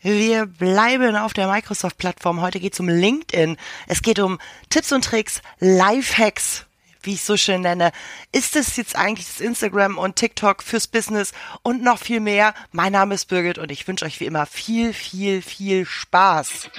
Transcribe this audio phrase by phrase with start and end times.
[0.00, 2.40] Wir bleiben auf der Microsoft-Plattform.
[2.40, 3.56] Heute geht es um LinkedIn.
[3.86, 4.38] Es geht um
[4.70, 6.66] Tipps und Tricks, Lifehacks,
[7.02, 7.92] wie ich so schön nenne.
[8.32, 11.32] Ist es jetzt eigentlich das Instagram und TikTok fürs Business
[11.62, 12.54] und noch viel mehr?
[12.72, 16.70] Mein Name ist Birgit und ich wünsche euch wie immer viel, viel, viel Spaß.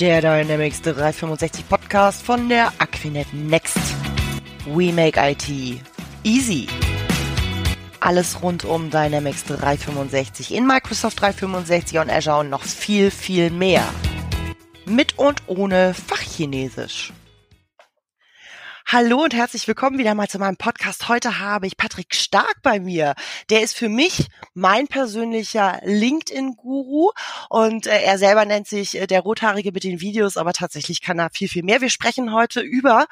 [0.00, 3.78] Der Dynamics 365 Podcast von der Aquinet Next.
[4.66, 5.48] We make IT
[6.24, 6.68] easy.
[8.06, 13.82] Alles rund um Dynamics 365 in Microsoft 365 und Azure und noch viel, viel mehr.
[14.84, 17.12] Mit und ohne Fachchinesisch.
[18.86, 21.08] Hallo und herzlich willkommen wieder mal zu meinem Podcast.
[21.08, 23.16] Heute habe ich Patrick Stark bei mir.
[23.50, 27.10] Der ist für mich mein persönlicher LinkedIn-Guru
[27.48, 31.18] und äh, er selber nennt sich äh, der Rothaarige mit den Videos, aber tatsächlich kann
[31.18, 31.80] er viel, viel mehr.
[31.80, 33.06] Wir sprechen heute über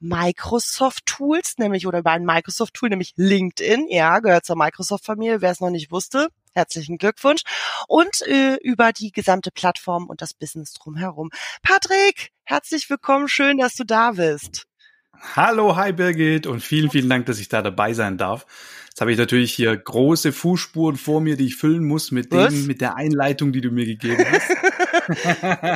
[0.00, 3.86] Microsoft Tools, nämlich oder über ein Microsoft Tool, nämlich LinkedIn.
[3.88, 6.28] Ja, gehört zur Microsoft Familie, wer es noch nicht wusste.
[6.54, 7.42] Herzlichen Glückwunsch.
[7.88, 11.30] Und äh, über die gesamte Plattform und das Business drumherum.
[11.62, 13.28] Patrick, herzlich willkommen.
[13.28, 14.66] Schön, dass du da bist.
[15.34, 18.46] Hallo, hi Birgit und vielen, vielen Dank, dass ich da dabei sein darf.
[18.88, 22.66] Jetzt habe ich natürlich hier große Fußspuren vor mir, die ich füllen muss mit dem,
[22.66, 24.50] mit der Einleitung, die du mir gegeben hast.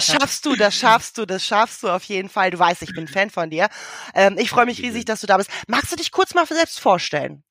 [0.01, 2.51] Schaffst du, das schaffst du, das schaffst du auf jeden Fall.
[2.51, 3.69] Du weißt, ich bin Fan von dir.
[4.15, 5.51] Ähm, ich freue mich riesig, dass du da bist.
[5.69, 7.43] Magst du dich kurz mal selbst vorstellen?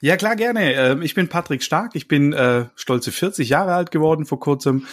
[0.00, 0.74] Ja, klar, gerne.
[0.74, 1.92] Ähm, ich bin Patrick Stark.
[1.94, 4.86] Ich bin äh, stolze 40 Jahre alt geworden vor kurzem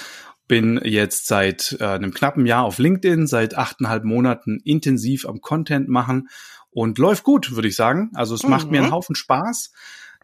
[0.49, 5.87] bin jetzt seit äh, einem knappen Jahr auf LinkedIn, seit achteinhalb Monaten intensiv am Content
[5.87, 6.27] machen
[6.71, 8.09] und läuft gut, würde ich sagen.
[8.15, 8.49] Also es mhm.
[8.49, 8.93] macht mir einen mhm.
[8.93, 9.71] Haufen Spaß.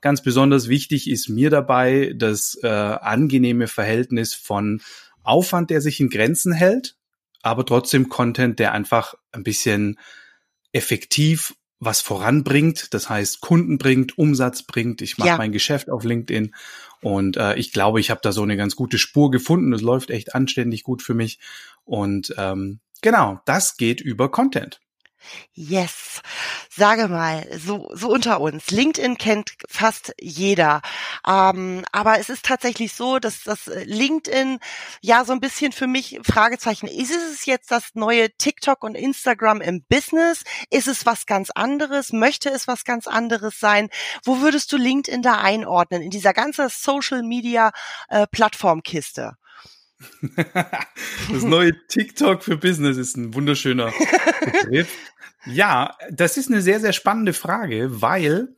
[0.02, 4.82] Ganz besonders wichtig ist mir dabei das äh, angenehme Verhältnis von
[5.26, 6.96] Aufwand, der sich in Grenzen hält,
[7.42, 10.00] aber trotzdem Content, der einfach ein bisschen
[10.72, 15.02] effektiv was voranbringt, das heißt Kunden bringt, Umsatz bringt.
[15.02, 15.38] Ich mache ja.
[15.38, 16.54] mein Geschäft auf LinkedIn
[17.02, 19.74] und äh, ich glaube, ich habe da so eine ganz gute Spur gefunden.
[19.74, 21.40] Es läuft echt anständig gut für mich.
[21.84, 24.82] Und ähm, genau, das geht über Content.
[25.54, 26.22] Yes.
[26.70, 28.72] Sage mal, so, so unter uns.
[28.72, 30.82] LinkedIn kennt fast jeder.
[31.28, 34.60] Ähm, aber es ist tatsächlich so, dass das LinkedIn
[35.02, 36.88] ja so ein bisschen für mich Fragezeichen.
[36.88, 40.44] Ist es jetzt das neue TikTok und Instagram im Business?
[40.70, 42.12] Ist es was ganz anderes?
[42.12, 43.90] Möchte es was ganz anderes sein?
[44.24, 46.02] Wo würdest du LinkedIn da einordnen?
[46.02, 47.72] In dieser ganzen Social Media
[48.10, 49.38] äh, Plattformkiste?
[51.32, 53.92] das neue TikTok für Business ist ein wunderschöner
[54.64, 54.90] Begriff.
[55.48, 58.56] Ja, das ist eine sehr, sehr spannende Frage, weil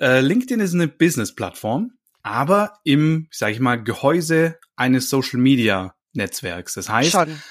[0.00, 6.74] äh, LinkedIn ist eine Business-Plattform, aber im, sag ich mal, Gehäuse eines Social-Media-Netzwerks.
[6.74, 7.42] Das heißt, Schon.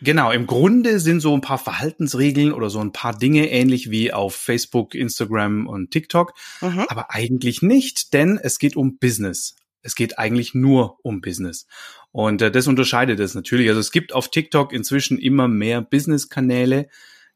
[0.00, 4.12] Genau, im Grunde sind so ein paar Verhaltensregeln oder so ein paar Dinge ähnlich wie
[4.12, 6.86] auf Facebook, Instagram und TikTok, mhm.
[6.88, 9.56] aber eigentlich nicht, denn es geht um Business.
[9.82, 11.66] Es geht eigentlich nur um Business.
[12.14, 13.68] Und äh, das unterscheidet es natürlich.
[13.68, 16.86] Also es gibt auf TikTok inzwischen immer mehr Business-Kanäle,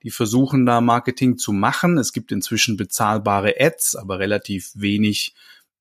[0.05, 1.99] die versuchen da Marketing zu machen.
[1.99, 5.35] Es gibt inzwischen bezahlbare Ads, aber relativ wenig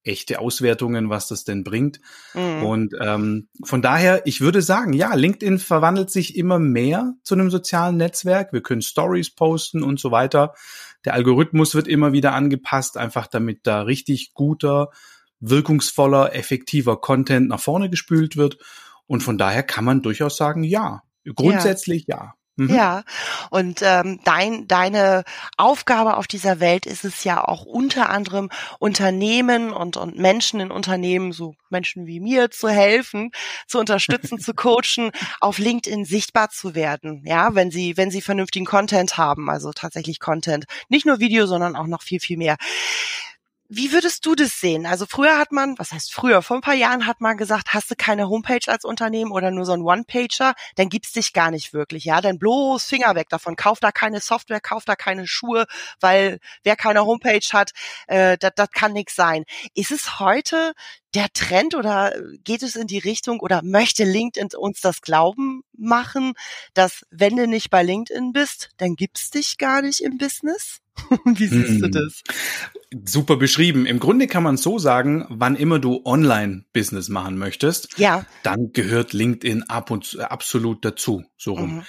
[0.04, 2.00] echte Auswertungen, was das denn bringt.
[2.34, 2.64] Mhm.
[2.64, 7.52] Und ähm, von daher, ich würde sagen, ja, LinkedIn verwandelt sich immer mehr zu einem
[7.52, 8.52] sozialen Netzwerk.
[8.52, 10.56] Wir können Stories posten und so weiter.
[11.06, 14.90] Der Algorithmus wird immer wieder angepasst, einfach damit da richtig guter,
[15.40, 18.58] wirkungsvoller, effektiver Content nach vorne gespült wird.
[19.08, 21.02] Und von daher kann man durchaus sagen, ja,
[21.36, 22.16] grundsätzlich ja.
[22.18, 22.34] ja.
[22.60, 22.74] Mhm.
[22.74, 23.04] Ja,
[23.52, 25.24] und ähm, dein, deine
[25.58, 30.72] Aufgabe auf dieser Welt ist es ja auch unter anderem Unternehmen und, und Menschen in
[30.72, 33.30] Unternehmen, so Menschen wie mir, zu helfen,
[33.68, 37.22] zu unterstützen, zu coachen, auf LinkedIn sichtbar zu werden.
[37.28, 41.76] Ja, wenn sie, wenn sie vernünftigen Content haben, also tatsächlich Content, nicht nur Video, sondern
[41.76, 42.56] auch noch viel, viel mehr.
[43.70, 44.86] Wie würdest du das sehen?
[44.86, 47.92] Also früher hat man, was heißt früher, vor ein paar Jahren hat man gesagt, hast
[47.92, 51.74] du keine Homepage als Unternehmen oder nur so ein One-Pager, dann gibt's dich gar nicht
[51.74, 55.66] wirklich, ja, dann bloß Finger weg davon, kauf da keine Software, kauf da keine Schuhe,
[56.00, 57.72] weil wer keine Homepage hat,
[58.08, 59.44] äh, das kann nix sein.
[59.76, 60.74] Ist es heute
[61.14, 62.14] der Trend oder
[62.46, 66.34] geht es in die Richtung oder möchte LinkedIn uns das Glauben machen,
[66.74, 70.80] dass wenn du nicht bei LinkedIn bist, dann gibt's dich gar nicht im Business?
[71.26, 71.82] Wie siehst hm.
[71.82, 72.24] du das?
[73.06, 73.86] Super beschrieben.
[73.86, 78.26] Im Grunde kann man so sagen, wann immer du Online-Business machen möchtest, ja.
[78.44, 81.26] dann gehört LinkedIn ab und zu, absolut dazu.
[81.36, 81.76] So rum.
[81.76, 81.84] Mhm.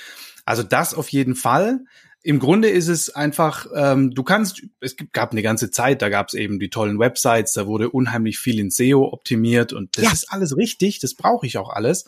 [0.44, 1.84] Also das auf jeden Fall.
[2.22, 6.28] Im Grunde ist es einfach, ähm, du kannst, es gab eine ganze Zeit, da gab
[6.28, 10.12] es eben die tollen Websites, da wurde unheimlich viel in SEO optimiert und das ja.
[10.12, 12.06] ist alles richtig, das brauche ich auch alles.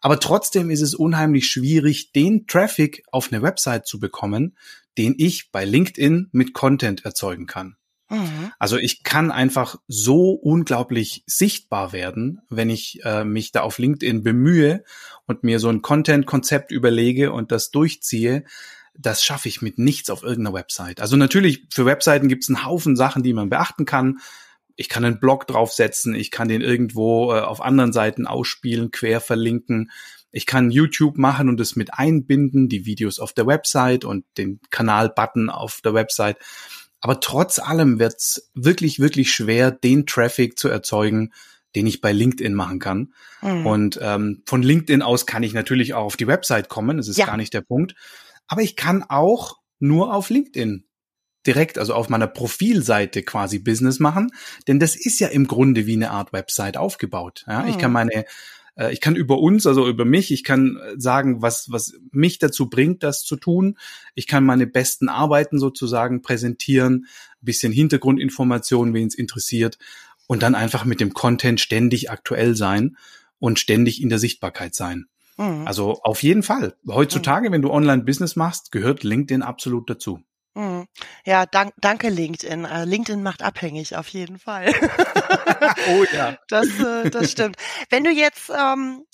[0.00, 4.56] Aber trotzdem ist es unheimlich schwierig, den Traffic auf eine Website zu bekommen,
[4.98, 7.76] den ich bei LinkedIn mit Content erzeugen kann.
[8.10, 8.52] Mhm.
[8.58, 14.22] Also ich kann einfach so unglaublich sichtbar werden, wenn ich äh, mich da auf LinkedIn
[14.22, 14.84] bemühe
[15.26, 18.44] und mir so ein Content-Konzept überlege und das durchziehe.
[18.96, 21.00] Das schaffe ich mit nichts auf irgendeiner Website.
[21.00, 24.18] Also natürlich, für Webseiten gibt es einen Haufen Sachen, die man beachten kann.
[24.74, 29.20] Ich kann einen Blog draufsetzen, ich kann den irgendwo äh, auf anderen Seiten ausspielen, quer
[29.20, 29.90] verlinken.
[30.30, 34.60] Ich kann YouTube machen und es mit einbinden, die Videos auf der Website und den
[34.70, 36.36] Kanal-Button auf der Website.
[37.00, 41.32] Aber trotz allem wird es wirklich, wirklich schwer, den Traffic zu erzeugen,
[41.76, 43.12] den ich bei LinkedIn machen kann.
[43.42, 43.66] Mhm.
[43.66, 47.18] Und ähm, von LinkedIn aus kann ich natürlich auch auf die Website kommen, das ist
[47.18, 47.26] ja.
[47.26, 47.94] gar nicht der Punkt.
[48.46, 50.84] Aber ich kann auch nur auf LinkedIn
[51.46, 54.30] direkt, also auf meiner Profilseite quasi Business machen,
[54.66, 57.44] denn das ist ja im Grunde wie eine Art Website aufgebaut.
[57.46, 57.68] Ja, mhm.
[57.68, 57.94] ich kann mhm.
[57.94, 58.24] meine
[58.78, 62.38] äh, ich kann über uns, also über mich, ich kann äh, sagen, was, was mich
[62.38, 63.76] dazu bringt, das zu tun.
[64.14, 67.06] Ich kann meine besten Arbeiten sozusagen präsentieren,
[67.42, 69.78] ein bisschen Hintergrundinformationen, wen es interessiert
[70.26, 72.96] und dann einfach mit dem Content ständig aktuell sein
[73.38, 75.06] und ständig in der Sichtbarkeit sein.
[75.36, 75.66] Mhm.
[75.66, 76.74] Also auf jeden Fall.
[76.86, 77.54] Heutzutage, mhm.
[77.54, 80.20] wenn du Online-Business machst, gehört LinkedIn absolut dazu.
[80.58, 80.88] Mhm.
[81.24, 82.64] Ja, dank, danke LinkedIn.
[82.64, 84.66] Äh, LinkedIn macht abhängig, auf jeden Fall.
[85.88, 86.36] oh ja.
[86.48, 87.56] Das, äh, das stimmt.
[87.90, 89.04] Wenn du jetzt ähm,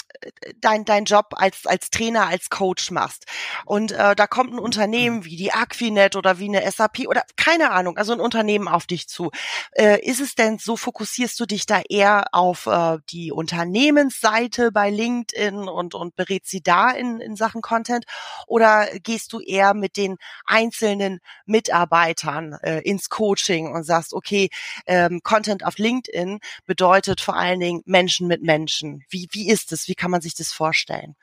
[0.61, 3.27] dein, dein Job als, als Trainer, als Coach machst.
[3.65, 7.71] Und äh, da kommt ein Unternehmen wie die Aquinet oder wie eine SAP oder keine
[7.71, 9.31] Ahnung, also ein Unternehmen auf dich zu.
[9.73, 14.91] Äh, ist es denn so, fokussierst du dich da eher auf äh, die Unternehmensseite bei
[14.91, 18.05] LinkedIn und, und berätst sie da in, in Sachen Content?
[18.47, 20.17] Oder gehst du eher mit den
[20.47, 24.49] einzelnen Mitarbeitern äh, ins Coaching und sagst, okay,
[24.87, 29.05] ähm, Content auf LinkedIn bedeutet vor allen Dingen Menschen mit Menschen.
[29.09, 29.89] Wie, wie ist es?
[29.89, 31.15] Wie kann man sich das vorstellen?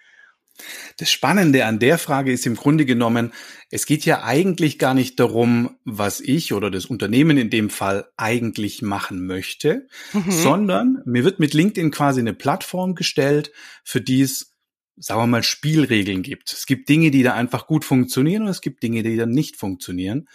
[0.98, 3.34] Das Spannende an der Frage ist im Grunde genommen,
[3.70, 8.10] es geht ja eigentlich gar nicht darum, was ich oder das Unternehmen in dem Fall
[8.18, 10.32] eigentlich machen möchte, mhm.
[10.32, 13.52] sondern mir wird mit LinkedIn quasi eine Plattform gestellt,
[13.84, 14.54] für die es,
[14.98, 16.52] sagen wir mal, Spielregeln gibt.
[16.54, 19.56] Es gibt Dinge, die da einfach gut funktionieren und es gibt Dinge, die da nicht
[19.56, 20.28] funktionieren.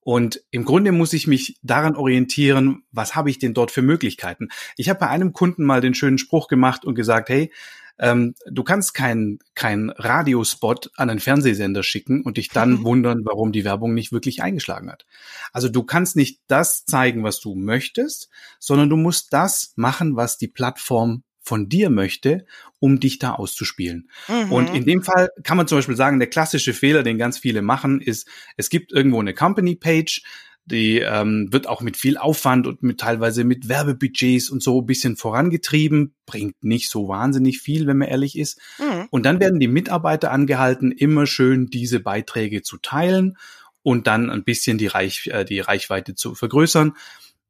[0.00, 4.48] Und im Grunde muss ich mich daran orientieren, was habe ich denn dort für Möglichkeiten.
[4.76, 7.50] Ich habe bei einem Kunden mal den schönen Spruch gemacht und gesagt, hey,
[7.98, 12.84] ähm, du kannst keinen kein Radiospot an einen Fernsehsender schicken und dich dann mhm.
[12.84, 15.06] wundern, warum die Werbung nicht wirklich eingeschlagen hat.
[15.52, 20.38] Also du kannst nicht das zeigen, was du möchtest, sondern du musst das machen, was
[20.38, 22.46] die Plattform von dir möchte,
[22.80, 24.08] um dich da auszuspielen.
[24.28, 24.52] Mhm.
[24.52, 27.62] Und in dem Fall kann man zum Beispiel sagen, der klassische Fehler, den ganz viele
[27.62, 28.26] machen, ist,
[28.56, 30.22] es gibt irgendwo eine Company Page,
[30.66, 34.86] die ähm, wird auch mit viel Aufwand und mit teilweise mit Werbebudgets und so ein
[34.86, 38.60] bisschen vorangetrieben, bringt nicht so wahnsinnig viel, wenn man ehrlich ist.
[38.78, 39.06] Mhm.
[39.10, 43.36] Und dann werden die Mitarbeiter angehalten, immer schön diese Beiträge zu teilen
[43.82, 46.94] und dann ein bisschen die, Reich, äh, die Reichweite zu vergrößern,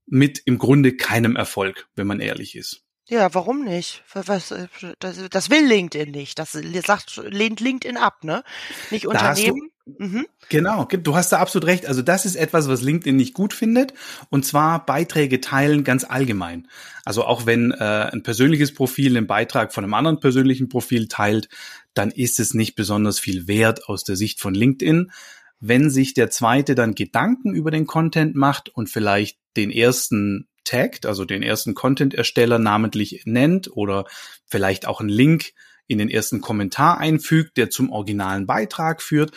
[0.07, 2.84] mit im Grunde keinem Erfolg, wenn man ehrlich ist.
[3.07, 4.03] Ja, warum nicht?
[4.13, 4.67] Was, äh,
[4.99, 6.39] das, das will LinkedIn nicht.
[6.39, 8.43] Das sagt, lehnt LinkedIn ab, ne?
[8.91, 9.71] Nicht Unternehmen.
[9.87, 10.27] Mhm.
[10.49, 11.87] Genau, du hast da absolut recht.
[11.87, 13.93] Also das ist etwas, was LinkedIn nicht gut findet.
[14.31, 16.69] Und zwar Beiträge teilen ganz allgemein.
[17.05, 21.51] Also auch wenn äh, ein persönliches Profil einen Beitrag von einem anderen persönlichen Profil teilt,
[21.93, 25.13] dann ist es nicht besonders viel wert aus der Sicht von LinkedIn.
[25.61, 31.07] Wenn sich der zweite dann Gedanken über den Content macht und vielleicht den ersten taggt,
[31.07, 34.07] also den ersten Content-Ersteller namentlich nennt oder
[34.47, 35.53] vielleicht auch einen Link
[35.87, 39.33] in den ersten Kommentar einfügt, der zum originalen Beitrag führt,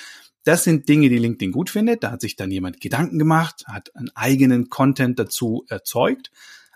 [0.48, 2.03] das sind Dinge, die LinkedIn gut findet.
[2.03, 6.31] Da hat sich dann jemand Gedanken gemacht, hat einen eigenen Content dazu erzeugt.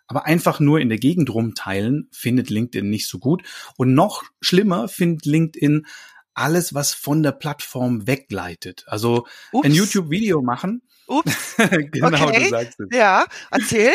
[0.07, 3.43] Aber einfach nur in der Gegend rumteilen findet LinkedIn nicht so gut.
[3.77, 5.85] Und noch schlimmer findet LinkedIn
[6.33, 8.83] alles, was von der Plattform wegleitet.
[8.87, 9.65] Also Ups.
[9.65, 10.81] ein YouTube-Video machen.
[11.07, 11.55] Ups.
[11.91, 12.43] genau, okay.
[12.43, 12.87] du sagst es.
[12.91, 13.93] Ja, erzähl.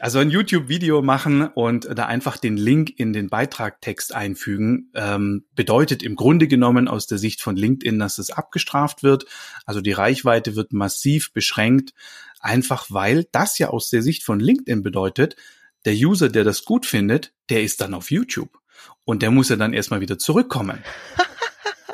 [0.00, 6.02] Also ein YouTube-Video machen und da einfach den Link in den Beitragtext einfügen, ähm, bedeutet
[6.04, 9.26] im Grunde genommen aus der Sicht von LinkedIn, dass es abgestraft wird.
[9.66, 11.94] Also die Reichweite wird massiv beschränkt,
[12.40, 15.34] einfach weil das ja aus der Sicht von LinkedIn bedeutet,
[15.84, 18.58] der User, der das gut findet, der ist dann auf YouTube.
[19.04, 20.78] Und der muss ja dann erstmal wieder zurückkommen.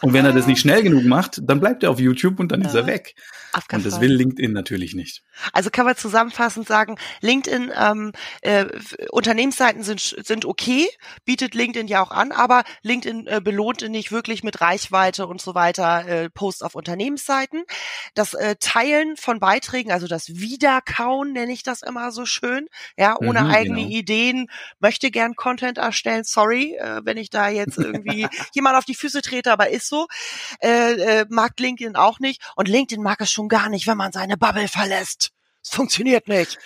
[0.00, 2.62] Und wenn er das nicht schnell genug macht, dann bleibt er auf YouTube und dann
[2.62, 2.68] ja.
[2.68, 3.14] ist er weg.
[3.72, 5.22] Und das will LinkedIn natürlich nicht.
[5.52, 8.66] Also kann man zusammenfassend sagen, LinkedIn, ähm, äh,
[9.10, 10.88] Unternehmensseiten sind, sind okay,
[11.24, 15.54] bietet LinkedIn ja auch an, aber LinkedIn äh, belohnt nicht wirklich mit Reichweite und so
[15.54, 17.64] weiter äh, Posts auf Unternehmensseiten.
[18.14, 23.16] Das äh, Teilen von Beiträgen, also das Wiederkauen nenne ich das immer so schön, ja,
[23.18, 23.96] ohne mhm, eigene genau.
[23.96, 24.46] Ideen,
[24.80, 29.22] möchte gern Content erstellen, sorry, äh, wenn ich da jetzt irgendwie jemand auf die Füße
[29.22, 30.06] trete, aber ist so,
[30.60, 34.12] äh, äh, mag LinkedIn auch nicht und LinkedIn mag es schon gar nicht, wenn man
[34.12, 35.30] seine Bubble verlässt.
[35.62, 36.58] es funktioniert nicht.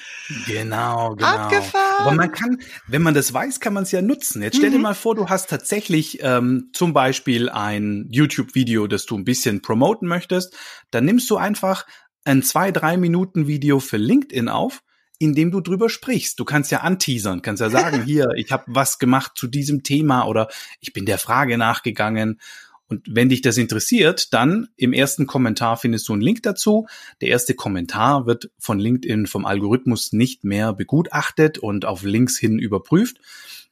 [0.47, 1.29] Genau, genau.
[1.29, 2.07] Abgefahren.
[2.07, 2.59] Aber man kann,
[2.89, 4.43] wenn man das weiß, kann man es ja nutzen.
[4.43, 4.83] Jetzt stell dir Mhm.
[4.83, 10.09] mal vor, du hast tatsächlich ähm, zum Beispiel ein YouTube-Video, das du ein bisschen promoten
[10.09, 10.57] möchtest.
[10.91, 11.87] Dann nimmst du einfach
[12.25, 14.83] ein zwei, drei Minuten Video für LinkedIn auf,
[15.21, 16.39] in dem du drüber sprichst.
[16.41, 20.25] Du kannst ja anteasern, kannst ja sagen, hier, ich habe was gemacht zu diesem Thema
[20.25, 20.49] oder
[20.81, 22.41] ich bin der Frage nachgegangen.
[22.88, 26.87] Und wenn dich das interessiert, dann im ersten Kommentar findest du einen Link dazu.
[27.21, 32.59] Der erste Kommentar wird von LinkedIn vom Algorithmus nicht mehr begutachtet und auf Links hin
[32.59, 33.18] überprüft.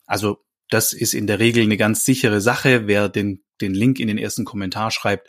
[0.06, 2.86] Also das ist in der Regel eine ganz sichere Sache.
[2.86, 5.28] Wer den, den Link in den ersten Kommentar schreibt,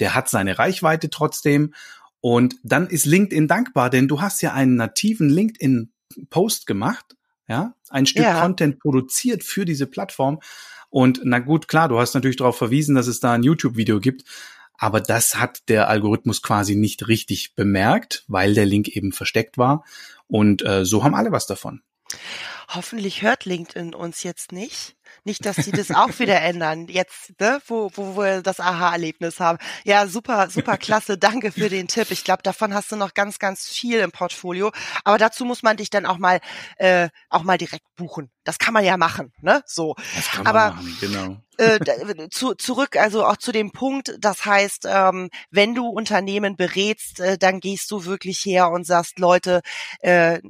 [0.00, 1.74] der hat seine Reichweite trotzdem.
[2.20, 7.16] Und dann ist LinkedIn dankbar, denn du hast ja einen nativen LinkedIn-Post gemacht,
[7.48, 8.40] ja, ein Stück Ja.
[8.40, 10.40] Content produziert für diese Plattform.
[10.94, 14.22] Und na gut, klar, du hast natürlich darauf verwiesen, dass es da ein YouTube-Video gibt.
[14.78, 19.84] Aber das hat der Algorithmus quasi nicht richtig bemerkt, weil der Link eben versteckt war.
[20.28, 21.82] Und äh, so haben alle was davon.
[22.68, 24.96] Hoffentlich hört LinkedIn uns jetzt nicht.
[25.22, 26.88] Nicht, dass die das auch wieder ändern.
[26.88, 29.58] Jetzt, ne, wo, wo wir das Aha-Erlebnis haben.
[29.84, 31.16] Ja, super, super klasse.
[31.18, 32.10] Danke für den Tipp.
[32.10, 34.72] Ich glaube, davon hast du noch ganz, ganz viel im Portfolio.
[35.04, 36.40] Aber dazu muss man dich dann auch mal,
[36.76, 38.30] äh, auch mal direkt buchen.
[38.44, 39.62] Das kann man ja machen, ne?
[39.66, 39.94] So.
[40.16, 41.36] Das kann Aber- machen, genau.
[41.58, 47.20] Äh, zu, zurück, also auch zu dem Punkt, das heißt, ähm, wenn du Unternehmen berätst,
[47.20, 49.62] äh, dann gehst du wirklich her und sagst, Leute,
[50.00, 50.40] äh,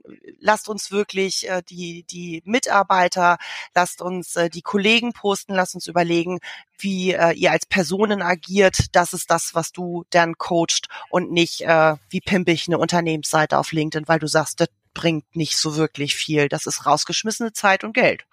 [0.41, 3.39] lasst uns wirklich äh, die, die Mitarbeiter,
[3.75, 6.39] lasst uns äh, die Kollegen posten, lasst uns überlegen,
[6.79, 8.87] wie äh, ihr als Personen agiert.
[8.93, 13.59] Das ist das, was du dann coacht und nicht, äh, wie pimpe ich eine Unternehmensseite
[13.59, 16.49] auf LinkedIn, weil du sagst, das bringt nicht so wirklich viel.
[16.49, 18.25] Das ist rausgeschmissene Zeit und Geld.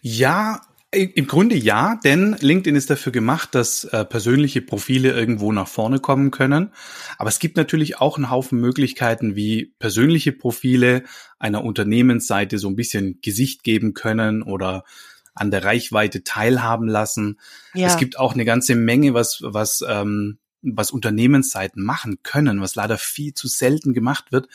[0.00, 0.60] Ja,
[0.92, 6.00] im Grunde ja, denn LinkedIn ist dafür gemacht, dass äh, persönliche Profile irgendwo nach vorne
[6.00, 6.72] kommen können.
[7.16, 11.04] Aber es gibt natürlich auch einen Haufen Möglichkeiten, wie persönliche Profile
[11.38, 14.84] einer Unternehmensseite so ein bisschen Gesicht geben können oder
[15.32, 17.38] an der Reichweite teilhaben lassen.
[17.72, 17.86] Ja.
[17.86, 22.98] Es gibt auch eine ganze Menge, was, was, ähm, was Unternehmensseiten machen können, was leider
[22.98, 24.48] viel zu selten gemacht wird,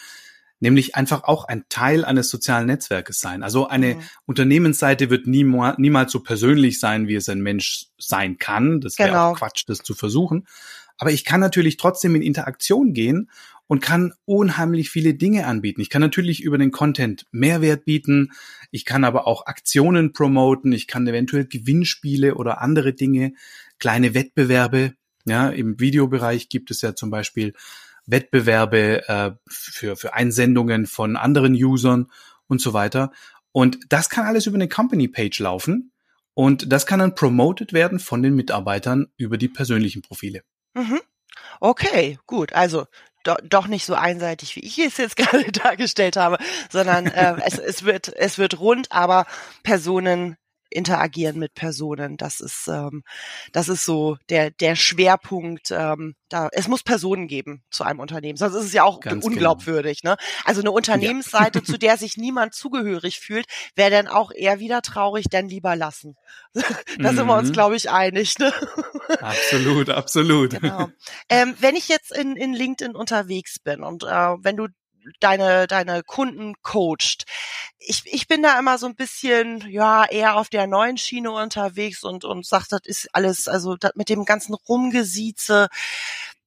[0.60, 3.44] nämlich einfach auch ein Teil eines sozialen Netzwerkes sein.
[3.44, 4.00] Also eine Mhm.
[4.26, 8.82] Unternehmensseite wird niemals, niemals so persönlich sein, wie es ein Mensch sein kann.
[8.82, 9.32] Das wäre Genau.
[9.32, 10.48] auch Quatsch, das zu versuchen.
[10.98, 13.30] Aber ich kann natürlich trotzdem in Interaktion gehen
[13.68, 15.82] und kann unheimlich viele Dinge anbieten.
[15.82, 18.32] Ich kann natürlich über den Content Mehrwert bieten.
[18.72, 20.72] Ich kann aber auch Aktionen promoten.
[20.72, 23.34] Ich kann eventuell Gewinnspiele oder andere Dinge,
[23.80, 24.94] kleine Wettbewerbe.
[25.28, 27.54] Ja, im Videobereich gibt es ja zum Beispiel
[28.06, 32.12] Wettbewerbe äh, für, für Einsendungen von anderen Usern
[32.48, 33.12] und so weiter.
[33.52, 35.92] Und das kann alles über eine Company-Page laufen.
[36.34, 40.42] Und das kann dann promoted werden von den Mitarbeitern über die persönlichen Profile.
[40.74, 41.00] Mhm.
[41.60, 42.54] Okay, gut.
[42.54, 42.86] Also
[43.24, 46.38] do, doch nicht so einseitig, wie ich es jetzt gerade dargestellt habe,
[46.70, 49.26] sondern äh, es, es wird es wird rund, aber
[49.64, 50.38] Personen
[50.76, 52.18] interagieren mit Personen.
[52.18, 53.04] Das ist ähm,
[53.52, 55.72] das ist so der der Schwerpunkt.
[55.72, 59.26] Ähm, da es muss Personen geben zu einem Unternehmen, sonst ist es ja auch Ganz
[59.26, 60.04] unglaubwürdig.
[60.04, 60.18] Ne?
[60.44, 65.26] Also eine Unternehmensseite, zu der sich niemand zugehörig fühlt, wäre dann auch eher wieder traurig,
[65.30, 66.16] dann lieber lassen.
[66.54, 67.54] da sind wir uns, Mhm.
[67.54, 68.38] glaube ich, einig.
[68.40, 68.52] Ne?
[69.22, 70.60] Absolut, absolut.
[70.62, 70.90] Genau.
[71.30, 74.68] Ähm, wenn ich jetzt in, in LinkedIn unterwegs bin und äh, wenn du
[75.20, 77.26] deine, deine Kunden coacht,
[77.88, 82.04] ich, ich bin da immer so ein bisschen, ja, eher auf der neuen Schiene unterwegs
[82.04, 85.68] und, und sag, das ist alles, also das mit dem ganzen Rumgesieze,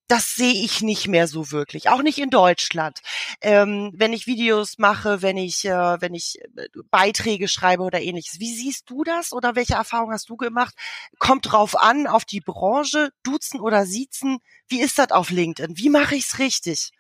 [0.08, 3.00] das sehe ich nicht mehr so wirklich, auch nicht in Deutschland.
[3.42, 8.40] Ähm, wenn ich Videos mache, wenn ich, äh, wenn ich äh, Beiträge schreibe oder ähnliches.
[8.40, 10.74] Wie siehst du das oder welche Erfahrungen hast du gemacht?
[11.18, 14.38] Kommt drauf an, auf die Branche, duzen oder siezen.
[14.66, 15.76] Wie ist das auf LinkedIn?
[15.76, 16.90] Wie mache ich's richtig?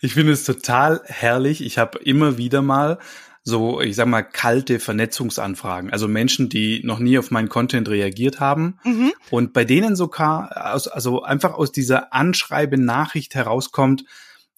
[0.00, 1.62] Ich finde es total herrlich.
[1.64, 2.98] Ich habe immer wieder mal
[3.42, 5.90] so, ich sag mal, kalte Vernetzungsanfragen.
[5.92, 9.12] Also Menschen, die noch nie auf meinen Content reagiert haben Mhm.
[9.30, 14.04] und bei denen sogar, aus, also einfach aus dieser Anschreiben-Nachricht herauskommt,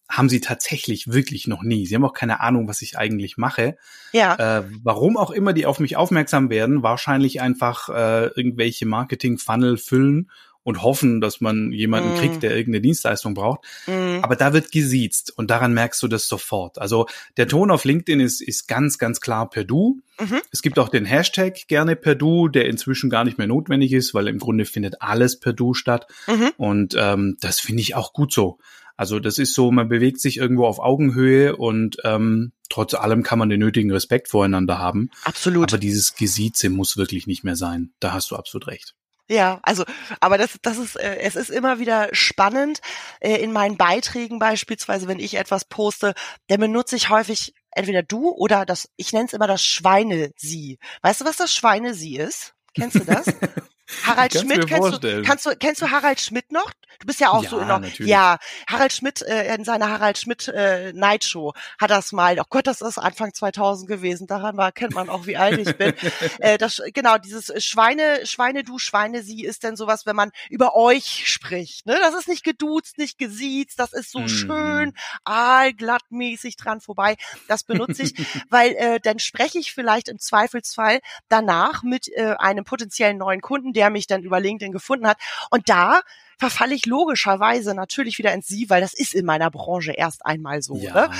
[0.09, 1.85] haben sie tatsächlich wirklich noch nie.
[1.85, 3.77] Sie haben auch keine Ahnung, was ich eigentlich mache.
[4.13, 9.79] Ja, Äh, warum auch immer die auf mich aufmerksam werden, wahrscheinlich einfach äh, irgendwelche Marketing-Funnel
[9.79, 10.31] füllen
[10.67, 12.17] und hoffen, dass man jemanden Mm.
[12.19, 13.61] kriegt, der irgendeine Dienstleistung braucht.
[13.87, 14.19] mhm.
[14.23, 16.79] Aber da wird gesiezt und daran merkst du das sofort.
[16.81, 17.07] Also
[17.37, 20.01] der Ton auf LinkedIn ist, ist ganz, ganz klar per Du.
[20.19, 20.41] Mhm.
[20.51, 24.13] Es gibt auch den Hashtag gerne per Du, der inzwischen gar nicht mehr notwendig ist,
[24.13, 26.09] weil im Grunde findet alles per Du statt.
[26.27, 26.51] Mhm.
[26.57, 28.59] Und ähm, das finde ich auch gut so.
[28.97, 33.39] Also das ist so, man bewegt sich irgendwo auf Augenhöhe und ähm, trotz allem kann
[33.39, 35.11] man den nötigen Respekt voreinander haben.
[35.23, 35.71] absolut.
[35.71, 37.93] Aber dieses Gesieze muss wirklich nicht mehr sein.
[38.01, 38.95] Da hast du absolut recht.
[39.29, 39.85] Ja, also,
[40.21, 42.81] aber das, das ist, äh, es ist immer wieder spannend.
[43.21, 46.15] Äh, in meinen Beiträgen beispielsweise, wenn ich etwas poste,
[46.47, 50.79] dann benutze ich häufig entweder du oder das, ich nenne es immer das Schweine-Sie.
[51.03, 52.55] Weißt du, was das Schweine-Sie ist?
[52.75, 53.27] Kennst du das?
[54.05, 56.73] Harald Schmidt, kennst du, kannst du, kennst du Harald Schmidt noch?
[56.99, 57.81] Du bist ja auch ja, so noch.
[57.81, 58.11] Natürlich.
[58.11, 62.39] Ja, Harald Schmidt äh, in seiner Harald Schmidt äh, Night Show hat das mal.
[62.41, 64.27] Oh Gott, das ist Anfang 2000 gewesen.
[64.27, 65.95] Daran war, kennt man auch, wie alt ich bin.
[66.39, 70.75] äh, das genau dieses Schweine, Schweine du, Schweine sie ist denn sowas, wenn man über
[70.75, 71.87] euch spricht.
[71.87, 73.79] Ne, das ist nicht geduzt, nicht gesiezt.
[73.79, 74.29] Das ist so mm.
[74.29, 74.93] schön
[75.25, 77.17] aalglattmäßig dran vorbei.
[77.49, 78.15] Das benutze ich,
[78.51, 83.73] weil äh, dann spreche ich vielleicht im Zweifelsfall danach mit äh, einem potenziellen neuen Kunden,
[83.77, 85.19] der mich dann über LinkedIn gefunden hat.
[85.51, 86.01] Und da
[86.39, 90.63] verfalle ich logischerweise natürlich wieder ins Sie, weil das ist in meiner Branche erst einmal
[90.63, 90.77] so.
[90.77, 91.09] Ja.
[91.09, 91.11] Ne?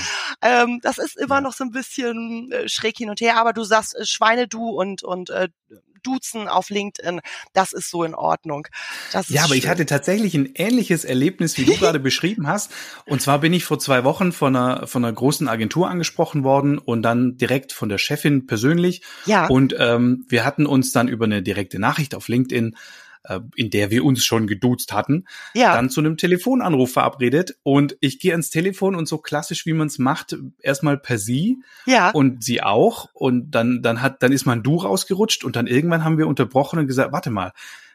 [0.43, 1.41] Ähm, das ist immer ja.
[1.41, 4.69] noch so ein bisschen äh, schräg hin und her, aber du sagst äh, Schweine du
[4.69, 5.49] und und äh,
[6.03, 7.21] duzen auf LinkedIn,
[7.53, 8.69] das ist so in Ordnung.
[9.13, 9.59] ja, aber schön.
[9.59, 12.73] ich hatte tatsächlich ein ähnliches Erlebnis, wie du gerade beschrieben hast.
[13.07, 16.79] Und zwar bin ich vor zwei Wochen von einer, von einer großen Agentur angesprochen worden
[16.79, 19.03] und dann direkt von der Chefin persönlich.
[19.27, 19.47] Ja.
[19.47, 22.77] Und ähm, wir hatten uns dann über eine direkte Nachricht auf LinkedIn
[23.29, 25.75] äh, in der wir uns schon geduzt hatten, ja.
[25.75, 29.89] dann zu einem Telefonanruf verabredet und ich gehe ans Telefon und so klassisch wie man
[29.89, 32.11] es macht, erstmal per sie ja.
[32.11, 36.05] und sie auch und dann dann hat dann ist mein Du rausgerutscht und dann irgendwann
[36.05, 37.53] haben wir unterbrochen und gesagt, warte mal,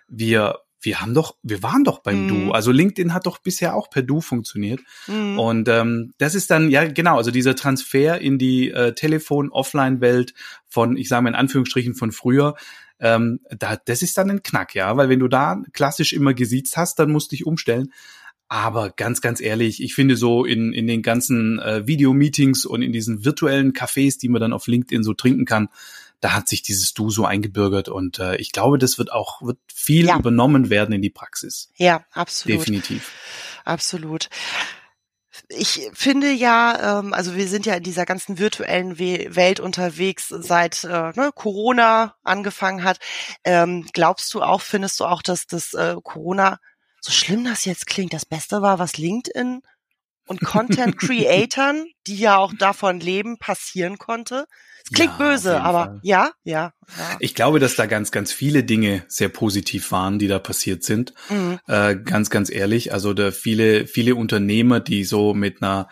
[0.07, 2.27] wir wir haben doch, wir waren doch beim mm.
[2.27, 2.33] Du.
[2.33, 2.51] Mhm.
[2.51, 4.81] Also LinkedIn hat doch bisher auch per Du funktioniert.
[5.07, 5.37] Mm.
[5.37, 10.33] Und ähm, das ist dann, ja genau, also dieser Transfer in die äh, Telefon-Offline-Welt
[10.67, 12.55] von, ich sage mal in Anführungsstrichen von früher,
[13.01, 16.77] ähm, da, das ist dann ein Knack, ja, weil wenn du da klassisch immer gesiezt
[16.77, 17.91] hast, dann musst du dich umstellen.
[18.47, 22.91] Aber ganz, ganz ehrlich, ich finde so in, in den ganzen äh, Videomeetings und in
[22.91, 25.69] diesen virtuellen Cafés, die man dann auf LinkedIn so trinken kann,
[26.19, 29.57] da hat sich dieses Du so eingebürgert und äh, ich glaube, das wird auch wird
[29.73, 30.19] viel ja.
[30.19, 31.71] übernommen werden in die Praxis.
[31.77, 32.59] Ja, absolut.
[32.59, 33.11] Definitiv.
[33.63, 34.29] Absolut
[35.57, 40.27] ich finde ja, ähm, also wir sind ja in dieser ganzen virtuellen We Welt unterwegs,
[40.29, 42.99] seit äh, ne, Corona angefangen hat.
[43.43, 46.57] Ähm, glaubst du auch, findest du auch, dass das äh, Corona,
[47.01, 49.61] so schlimm das jetzt klingt, das Beste war, was LinkedIn
[50.31, 54.45] und Content Creatern, die ja auch davon leben, passieren konnte?
[54.93, 59.03] Klingt ja, böse, aber ja, ja, ja, Ich glaube, dass da ganz, ganz viele Dinge
[59.07, 61.13] sehr positiv waren, die da passiert sind.
[61.29, 61.59] Mhm.
[61.67, 62.93] Äh, ganz, ganz ehrlich.
[62.93, 65.87] Also da viele, viele Unternehmer, die so mit einer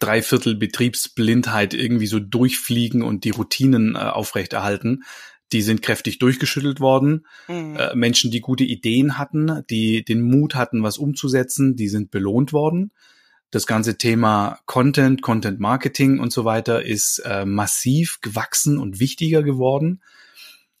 [0.00, 5.04] Dreiviertel Betriebsblindheit irgendwie so durchfliegen und die Routinen äh, aufrechterhalten,
[5.52, 7.26] die sind kräftig durchgeschüttelt worden.
[7.46, 7.76] Mhm.
[7.76, 12.52] Äh, Menschen, die gute Ideen hatten, die den Mut hatten, was umzusetzen, die sind belohnt
[12.52, 12.90] worden.
[13.52, 19.42] Das ganze Thema Content, Content Marketing und so weiter ist äh, massiv gewachsen und wichtiger
[19.42, 20.00] geworden.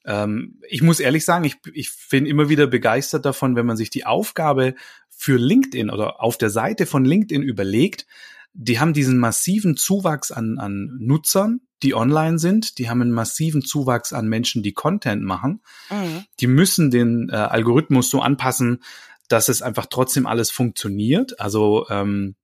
[0.06, 3.90] Ähm, ich muss ehrlich sagen, ich, ich bin immer wieder begeistert davon, wenn man sich
[3.90, 4.74] die Aufgabe
[5.10, 8.06] für LinkedIn oder auf der Seite von LinkedIn überlegt.
[8.54, 12.78] Die haben diesen massiven Zuwachs an, an Nutzern, die online sind.
[12.78, 15.60] Die haben einen massiven Zuwachs an Menschen, die Content machen.
[15.90, 16.24] Mhm.
[16.40, 18.82] Die müssen den äh, Algorithmus so anpassen,
[19.28, 21.38] dass es einfach trotzdem alles funktioniert.
[21.38, 22.34] Also ähm,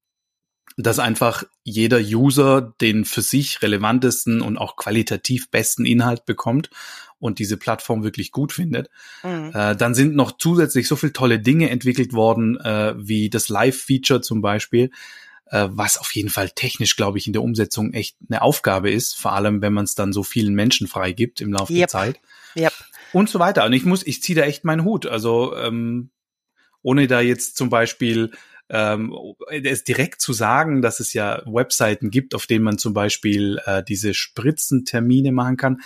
[0.79, 6.71] dass einfach jeder User den für sich relevantesten und auch qualitativ besten Inhalt bekommt
[7.19, 8.89] und diese Plattform wirklich gut findet.
[9.25, 9.51] Mhm.
[9.53, 14.21] Äh, dann sind noch zusätzlich so viele tolle Dinge entwickelt worden, äh, wie das Live-Feature
[14.21, 14.91] zum Beispiel,
[15.47, 19.17] äh, was auf jeden Fall technisch, glaube ich, in der Umsetzung echt eine Aufgabe ist,
[19.17, 21.81] vor allem wenn man es dann so vielen Menschen freigibt im Laufe yep.
[21.81, 22.21] der Zeit.
[22.57, 22.73] Yep.
[23.13, 23.65] Und so weiter.
[23.65, 25.07] Und ich muss, ich ziehe da echt meinen Hut.
[25.07, 26.11] Also ähm,
[26.83, 28.31] ohne da jetzt zum Beispiel
[28.71, 29.15] ähm,
[29.51, 33.83] es direkt zu sagen, dass es ja Webseiten gibt, auf denen man zum Beispiel äh,
[33.83, 35.81] diese Spritzentermine machen kann,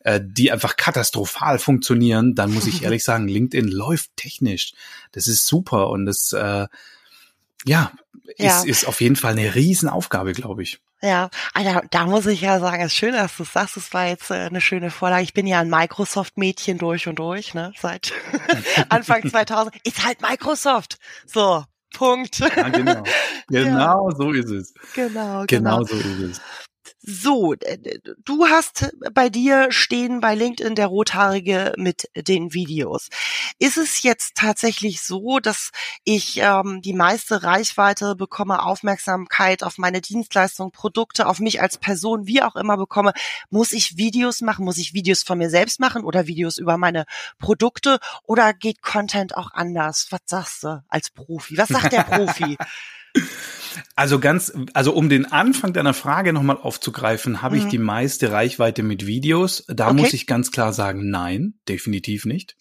[0.00, 4.72] äh, die einfach katastrophal funktionieren, dann muss ich ehrlich sagen, LinkedIn läuft technisch.
[5.12, 6.66] Das ist super und das äh,
[7.64, 7.90] ja,
[8.38, 8.58] ja.
[8.58, 10.80] Ist, ist auf jeden Fall eine Riesenaufgabe, glaube ich.
[11.02, 14.06] Ja, Alter, da muss ich ja sagen, es ist schön, dass du sagst, es war
[14.06, 15.22] jetzt äh, eine schöne Vorlage.
[15.22, 18.12] Ich bin ja ein Microsoft-Mädchen durch und durch, ne, seit
[18.88, 19.76] Anfang 2000.
[19.84, 20.98] Ist halt Microsoft.
[21.26, 21.64] So,
[21.96, 22.38] Punkt.
[22.38, 23.02] Ja, genau.
[23.48, 24.16] Genau ja.
[24.16, 24.74] so ist es.
[24.94, 25.46] Genau, genau.
[25.46, 26.40] Genau so ist es.
[27.08, 27.54] So,
[28.24, 33.10] du hast bei dir stehen bei LinkedIn der Rothaarige mit den Videos.
[33.60, 35.70] Ist es jetzt tatsächlich so, dass
[36.02, 42.26] ich ähm, die meiste Reichweite bekomme, Aufmerksamkeit auf meine Dienstleistung, Produkte, auf mich als Person,
[42.26, 43.12] wie auch immer bekomme?
[43.50, 44.64] Muss ich Videos machen?
[44.64, 47.04] Muss ich Videos von mir selbst machen oder Videos über meine
[47.38, 48.00] Produkte?
[48.24, 50.08] Oder geht Content auch anders?
[50.10, 51.56] Was sagst du als Profi?
[51.56, 52.56] Was sagt der Profi?
[53.94, 57.62] Also ganz, also um den Anfang deiner Frage nochmal aufzugreifen, habe mhm.
[57.62, 59.64] ich die meiste Reichweite mit Videos?
[59.68, 60.00] Da okay.
[60.00, 62.56] muss ich ganz klar sagen, nein, definitiv nicht.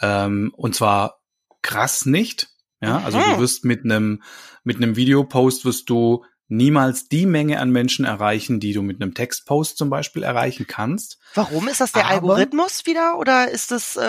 [0.00, 1.20] Ähm, und zwar
[1.62, 2.48] krass nicht.
[2.82, 3.34] Ja, also Mhm.
[3.34, 4.22] du wirst mit einem
[4.64, 9.14] mit einem Videopost wirst du niemals die Menge an Menschen erreichen, die du mit einem
[9.14, 11.18] Textpost zum Beispiel erreichen kannst.
[11.34, 14.00] Warum ist das der Aber- Algorithmus wieder oder ist das äh,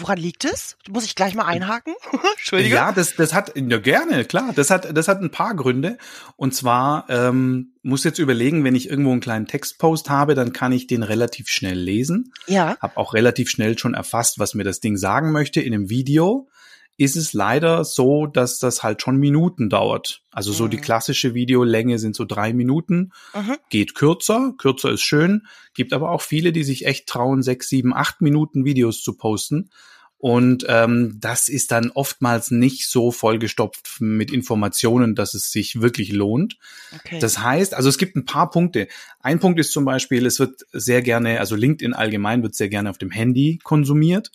[0.00, 0.76] woran liegt es?
[0.88, 1.94] Muss ich gleich mal einhaken?
[2.36, 2.76] Entschuldige.
[2.76, 4.52] Ja, das, das hat, ja gerne, klar.
[4.54, 5.98] Das hat, das hat ein paar Gründe.
[6.36, 10.70] Und zwar ähm, muss jetzt überlegen, wenn ich irgendwo einen kleinen Textpost habe, dann kann
[10.70, 12.32] ich den relativ schnell lesen.
[12.46, 12.76] Ja.
[12.80, 15.60] Hab auch relativ schnell schon erfasst, was mir das Ding sagen möchte.
[15.60, 16.48] In einem Video
[16.96, 20.22] ist es leider so, dass das halt schon Minuten dauert.
[20.30, 20.82] Also so die Mhm.
[20.82, 23.10] klassische Videolänge sind so drei Minuten.
[23.34, 23.56] Mhm.
[23.68, 25.46] Geht kürzer, kürzer ist schön.
[25.74, 29.70] Gibt aber auch viele, die sich echt trauen, sechs, sieben, acht Minuten Videos zu posten.
[30.18, 36.12] Und ähm, das ist dann oftmals nicht so vollgestopft mit Informationen, dass es sich wirklich
[36.12, 36.56] lohnt.
[36.94, 37.18] Okay.
[37.18, 38.88] Das heißt, also es gibt ein paar Punkte.
[39.20, 42.88] Ein Punkt ist zum Beispiel, es wird sehr gerne, also LinkedIn allgemein wird sehr gerne
[42.88, 44.30] auf dem Handy konsumiert.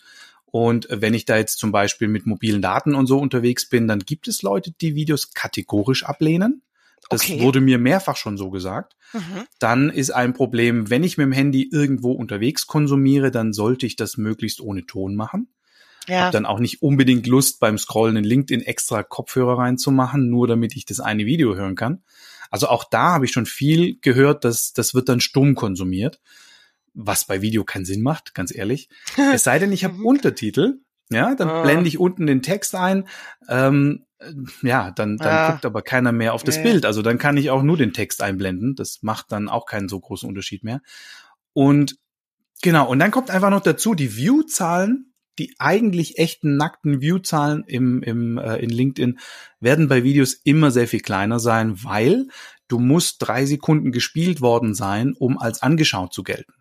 [0.52, 4.00] Und wenn ich da jetzt zum Beispiel mit mobilen Daten und so unterwegs bin, dann
[4.00, 6.64] gibt es Leute, die Videos kategorisch ablehnen.
[7.10, 7.42] Das Okay.
[7.42, 8.96] wurde mir mehrfach schon so gesagt.
[9.14, 9.46] mhm.
[9.60, 13.96] Dann ist ein Problem, wenn ich mit dem Handy irgendwo unterwegs konsumiere, dann sollte ich
[13.96, 15.48] das möglichst ohne Ton machen.
[16.08, 16.26] Ja.
[16.26, 20.76] Hab dann auch nicht unbedingt Lust beim Scrollen in LinkedIn extra Kopfhörer reinzumachen, nur damit
[20.76, 22.04] ich das eine Video hören kann.
[22.52, 26.20] Also auch da habe ich schon viel gehört, dass das wird dann stumm konsumiert,
[26.94, 28.90] was bei Video keinen Sinn macht, ganz ehrlich.
[29.34, 30.06] Es sei denn, ich habe Mhm.
[30.06, 30.80] Untertitel,
[31.12, 31.62] ja, dann Ah.
[31.64, 33.08] blende ich unten den Text ein.
[33.48, 35.52] Ähm, äh, ja, dann, dann Ah.
[35.52, 36.64] guckt aber keiner mehr auf das Nee.
[36.64, 36.86] Bild.
[36.86, 38.76] Also dann kann ich auch nur den Text einblenden.
[38.76, 40.82] Das macht dann auch keinen so großen Unterschied mehr.
[41.54, 41.98] Und
[42.62, 48.04] genau, und dann kommt einfach noch dazu, die View-Zahlen, die eigentlich echten nackten View-Zahlen im,
[48.04, 49.20] im, äh, in LinkedIn
[49.62, 52.28] werden bei Videos immer sehr viel kleiner sein, weil
[52.68, 56.54] du musst drei Sekunden gespielt worden sein, um als angeschaut zu gelten.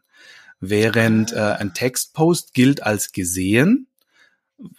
[0.61, 3.87] Während äh, ein Textpost gilt als gesehen,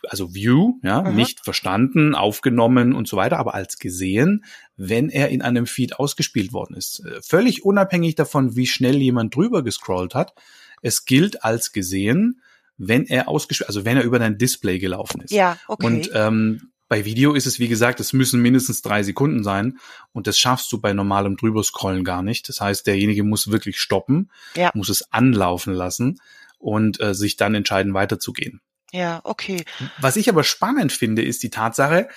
[0.10, 1.16] also View, ja, Mhm.
[1.16, 4.44] nicht verstanden, aufgenommen und so weiter, aber als gesehen,
[4.76, 7.00] wenn er in einem Feed ausgespielt worden ist.
[7.06, 10.34] Äh, Völlig unabhängig davon, wie schnell jemand drüber gescrollt hat.
[10.82, 12.42] Es gilt als gesehen,
[12.78, 15.32] wenn er ausgespielt, also wenn er über dein Display gelaufen ist.
[15.32, 15.86] Ja, okay.
[15.86, 19.78] Und ähm, bei Video ist es, wie gesagt, es müssen mindestens drei Sekunden sein
[20.12, 22.50] und das schaffst du bei normalem Drüberscrollen gar nicht.
[22.50, 24.72] Das heißt, derjenige muss wirklich stoppen, Ja.
[24.74, 26.20] muss es anlaufen lassen
[26.58, 28.60] und äh, sich dann entscheiden, weiterzugehen.
[28.92, 29.64] ja, okay.
[30.02, 32.10] Was ich aber spannend finde, ist die Tatsache,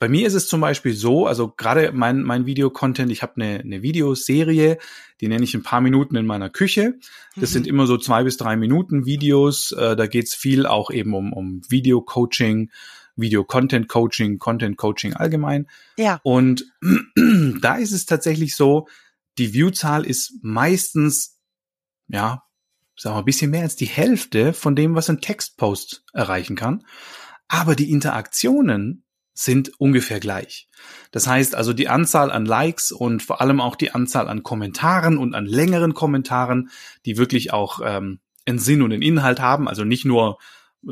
[0.00, 3.58] bei mir ist es zum Beispiel so, also gerade mein, mein Videocontent, ich habe eine,
[3.58, 4.78] eine Videoserie,
[5.20, 6.94] die nenne ich ein paar Minuten in meiner Küche.
[7.34, 7.54] Das Mhm.
[7.54, 9.72] sind immer so zwei bis drei Minuten Videos.
[9.72, 12.70] Äh, da geht's viel auch eben um, um Video-Coaching,
[13.18, 15.68] Video-Content-Coaching, Content-Coaching allgemein.
[15.96, 16.20] Ja.
[16.22, 16.64] Und
[17.60, 18.88] da ist es tatsächlich so,
[19.36, 21.38] die Viewzahl ist meistens,
[22.08, 22.42] ja,
[22.96, 26.84] sagen wir, ein bisschen mehr als die Hälfte von dem, was ein Textpost erreichen kann.
[27.46, 29.04] Aber die Interaktionen
[29.34, 30.68] sind ungefähr gleich.
[31.12, 35.16] Das heißt also die Anzahl an Likes und vor allem auch die Anzahl an Kommentaren
[35.16, 36.70] und an längeren Kommentaren,
[37.06, 40.38] die wirklich auch ähm, einen Sinn und einen Inhalt haben, also nicht nur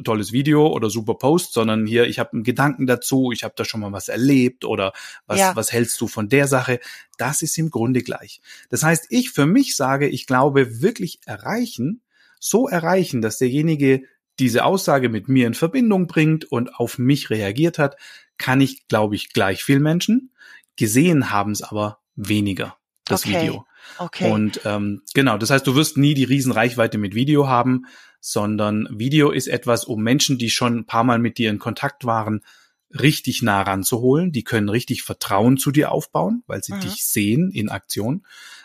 [0.05, 3.64] tolles Video oder super Post, sondern hier, ich habe einen Gedanken dazu, ich habe da
[3.64, 4.92] schon mal was erlebt oder
[5.27, 5.57] was, Ja.
[5.57, 6.81] was hältst du von der Sache?
[7.18, 8.40] Das ist im Grunde gleich.
[8.68, 12.03] Das heißt, ich für mich sage, ich glaube, wirklich erreichen,
[12.40, 14.03] so erreichen, dass derjenige
[14.38, 17.96] diese Aussage mit mir in Verbindung bringt und auf mich reagiert hat,
[18.38, 20.31] kann ich, glaube ich, gleich viel Menschen.
[20.77, 22.77] Gesehen haben es aber weniger,
[23.10, 23.40] das Okay.
[23.40, 23.66] Video.
[23.98, 24.30] Okay.
[24.30, 27.86] Und ähm, genau, das heißt, du wirst nie die Riesenreichweite mit Video haben,
[28.20, 32.04] sondern Video ist etwas, um Menschen, die schon ein paar Mal mit dir in Kontakt
[32.04, 32.42] waren,
[32.90, 34.32] richtig nah ranzuholen.
[34.32, 36.80] Die können richtig Vertrauen zu dir aufbauen, weil sie Mhm.
[36.80, 38.24] dich sehen in Aktion.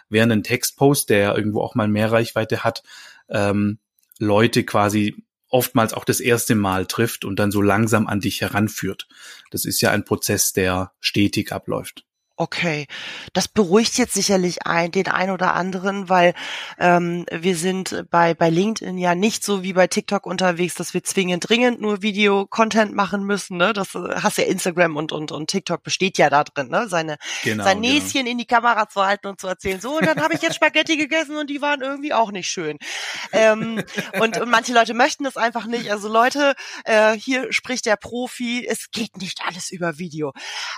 [0.10, 2.84] Während ein Textpost, der irgendwo auch mal mehr Reichweite hat,
[3.30, 3.80] ähm,
[4.20, 9.08] Leute quasi oftmals auch das erste Mal trifft und dann so langsam an dich heranführt.
[9.52, 12.06] Das ist ja ein Prozess, der stetig abläuft.
[12.38, 12.88] Okay,
[13.34, 16.34] das beruhigt jetzt sicherlich ein, den ein oder anderen, weil
[16.80, 21.04] ähm, wir sind bei, bei LinkedIn ja nicht so wie bei TikTok unterwegs, dass wir
[21.04, 23.58] zwingend dringend nur Video-Content machen müssen.
[23.58, 23.74] Ne?
[23.74, 26.88] Das äh, hast ja Instagram und, und, und TikTok besteht ja da drin, ne?
[26.88, 27.64] seine, Genau.
[27.64, 30.42] sein Näschen in die Kamera zu halten und zu erzählen, so, und dann habe ich
[30.42, 32.80] jetzt Spaghetti gegessen und die waren irgendwie auch nicht schön.
[33.34, 33.84] Ähm,
[34.20, 35.92] und, und manche Leute möchten das einfach nicht.
[35.92, 40.34] Also Leute, äh, hier spricht der Profi, es geht nicht alles über Video.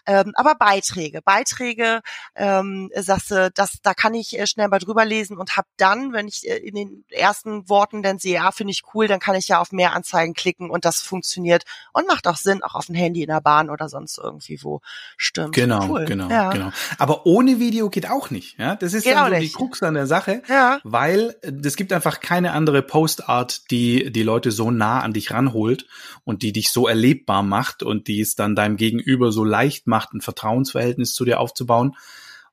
[0.05, 2.01] Ähm, aber Beiträge, Beiträge Beiträge,
[2.35, 6.13] ähm, sagst du, das, da kann ich äh, schnell mal drüber lesen und habe dann,
[6.13, 9.35] wenn ich äh, in den ersten Worten dann sehe, ja, finde ich cool, dann kann
[9.35, 11.63] ich ja auf mehr Anzeigen klicken und das funktioniert
[11.93, 14.81] und macht auch Sinn, auch auf dem Handy in der Bahn oder sonst irgendwie wo.
[15.17, 15.55] Stimmt.
[15.55, 16.05] Genau, cool.
[16.05, 16.51] genau, ja.
[16.51, 16.71] genau.
[16.97, 18.57] Aber ohne Video geht auch nicht.
[18.59, 20.79] Ja, das ist geht dann so die Krux an der Sache, ja.
[20.83, 25.85] weil es gibt einfach keine andere Postart, die die Leute so nah an dich ranholt
[26.23, 30.13] und die dich so erlebbar macht und die es dann deinem Gegenüber so leicht macht,
[30.13, 31.95] ein Vertrauensverhältnis zu dir aufzubauen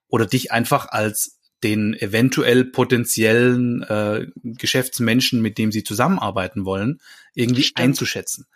[0.09, 7.01] oder dich einfach als den eventuell potenziellen äh, Geschäftsmenschen, mit dem sie zusammenarbeiten wollen,
[7.35, 7.81] irgendwie Stimmt.
[7.81, 8.47] einzuschätzen.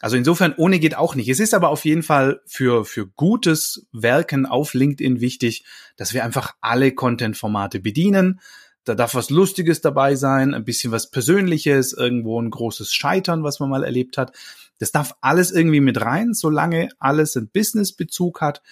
[0.00, 1.28] Also insofern ohne geht auch nicht.
[1.28, 5.64] Es ist aber auf jeden Fall für, für gutes Werken auf LinkedIn wichtig,
[5.96, 8.40] dass wir einfach alle Content-Formate bedienen.
[8.84, 13.58] Da darf was Lustiges dabei sein, ein bisschen was Persönliches, irgendwo ein großes Scheitern, was
[13.58, 14.32] man mal erlebt hat.
[14.78, 18.62] Das darf alles irgendwie mit rein, solange alles einen Business-Bezug hat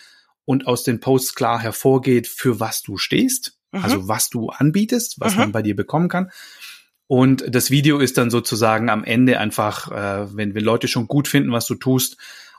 [0.44, 3.82] und aus den Posts klar hervorgeht, für was du stehst, mhm.
[3.82, 5.40] also was du anbietest, was mhm.
[5.40, 6.30] man bei dir bekommen kann.
[7.06, 11.28] Und das Video ist dann sozusagen am Ende einfach, äh, wenn wir Leute schon gut
[11.28, 12.16] finden, was du tust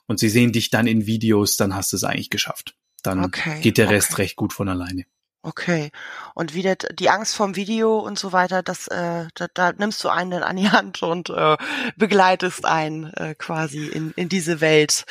[0.07, 2.75] und sie sehen dich dann in Videos, dann hast du es eigentlich geschafft.
[3.01, 4.23] Dann okay, geht der Rest okay.
[4.23, 5.05] recht gut von alleine.
[5.45, 5.91] Okay.
[6.33, 10.09] Und wieder die Angst vorm Video und so weiter, das, äh, da, da nimmst du
[10.09, 11.55] einen dann an die Hand und äh,
[11.97, 15.05] begleitest einen äh, quasi in, in diese Welt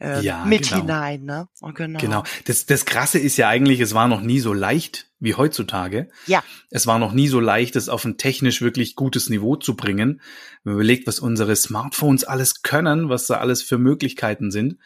[0.00, 0.80] äh, ja, mit genau.
[0.80, 1.48] hinein, ne?
[1.60, 2.00] Und genau.
[2.00, 2.24] Genau.
[2.46, 6.08] Das, das Krasse ist ja eigentlich, es war noch nie so leicht wie heutzutage.
[6.26, 6.42] Ja.
[6.70, 10.20] Es war noch nie so leicht, es auf ein technisch wirklich gutes Niveau zu bringen.
[10.64, 14.78] Wenn man überlegt, was unsere Smartphones alles können, was da alles für Möglichkeiten sind.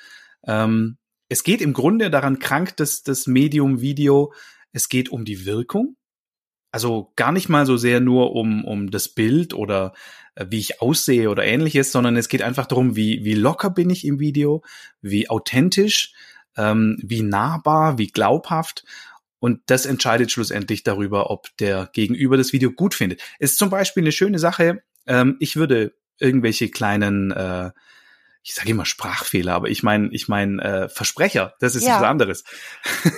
[0.46, 0.98] Ähm,
[1.30, 4.34] es geht im Grunde daran krank, dass das Medium Video
[4.72, 5.96] es geht um die Wirkung.
[6.72, 9.92] Also gar nicht mal so sehr nur um, um das Bild oder
[10.36, 13.90] äh, wie ich aussehe oder ähnliches, sondern es geht einfach darum, wie, wie locker bin
[13.90, 14.62] ich im Video,
[15.02, 16.12] wie authentisch,
[16.56, 18.84] ähm, wie nahbar, wie glaubhaft.
[19.40, 23.20] Und das entscheidet schlussendlich darüber, ob der Gegenüber das Video gut findet.
[23.38, 24.82] Ist zum Beispiel eine schöne Sache.
[25.06, 27.70] Ähm, ich würde irgendwelche kleinen äh,
[28.42, 31.96] ich sage immer Sprachfehler, aber ich meine, ich meine äh, Versprecher, das ist ja.
[31.96, 32.44] was anderes.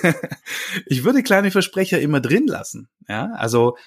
[0.85, 2.89] ich würde kleine Versprecher immer drin lassen.
[3.07, 3.77] Ja, also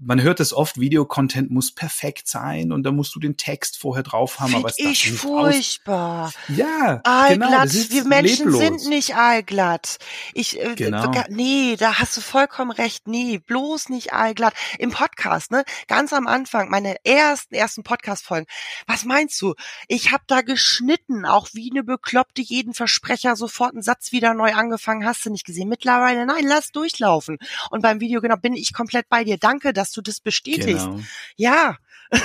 [0.00, 4.02] man hört es oft, Videocontent muss perfekt sein und da musst du den Text vorher
[4.02, 6.26] drauf haben, aber es ich furchtbar.
[6.26, 7.70] Aus ja, aalglatt.
[7.70, 8.60] Genau, Wir Menschen leblos.
[8.60, 9.98] sind nicht aalglatt.
[10.34, 11.12] Ich äh, genau.
[11.28, 13.08] nee, da hast du vollkommen recht.
[13.08, 14.54] Nee, bloß nicht aalglatt.
[14.78, 15.64] Im Podcast, ne?
[15.88, 18.46] Ganz am Anfang, meine ersten ersten Podcast Folgen.
[18.86, 19.54] Was meinst du?
[19.88, 24.52] Ich habe da geschnitten, auch wie eine bekloppte jeden Versprecher sofort einen Satz wieder neu
[24.52, 25.68] angefangen, hast du nicht gesehen.
[25.68, 27.38] Mittlerweile nein, lass durchlaufen.
[27.70, 29.38] Und beim Video genau bin ich komplett bei dir.
[29.38, 30.84] Danke, dass dass du das bestätigst.
[30.84, 31.00] Genau.
[31.36, 31.78] Ja.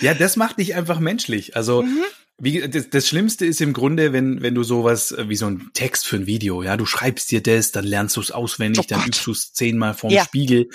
[0.00, 1.56] ja, das macht dich einfach menschlich.
[1.56, 2.04] Also mhm.
[2.38, 5.70] Wie, das, das Schlimmste ist im Grunde, wenn, wenn du sowas äh, wie so ein
[5.72, 8.86] Text für ein Video, ja, du schreibst dir das, dann lernst du es auswendig, oh
[8.90, 10.22] dann übst du es zehnmal vorm ja.
[10.22, 10.68] Spiegel,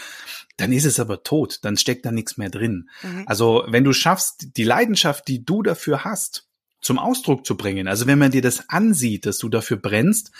[0.57, 2.89] dann ist es aber tot, dann steckt da nichts mehr drin.
[3.03, 3.25] Mhm.
[3.27, 6.47] Also wenn du schaffst, die Leidenschaft, die du dafür hast,
[6.81, 10.31] zum Ausdruck zu bringen, also wenn man dir das ansieht, dass du dafür brennst,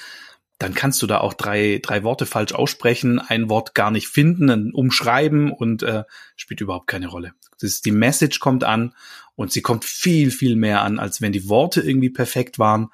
[0.62, 4.48] dann kannst du da auch drei, drei Worte falsch aussprechen, ein Wort gar nicht finden,
[4.48, 6.04] dann umschreiben und äh,
[6.36, 7.34] spielt überhaupt keine Rolle.
[7.60, 8.94] Das ist, die Message kommt an
[9.36, 12.90] und sie kommt viel, viel mehr an, als wenn die Worte irgendwie perfekt waren.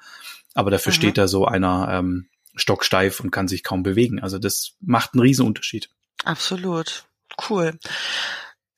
[0.54, 0.96] Aber dafür mhm.
[0.96, 4.18] steht da so einer ähm, stocksteif und kann sich kaum bewegen.
[4.18, 5.90] Also das macht einen riesen Unterschied.
[6.24, 7.04] Absolut.
[7.50, 7.78] Cool.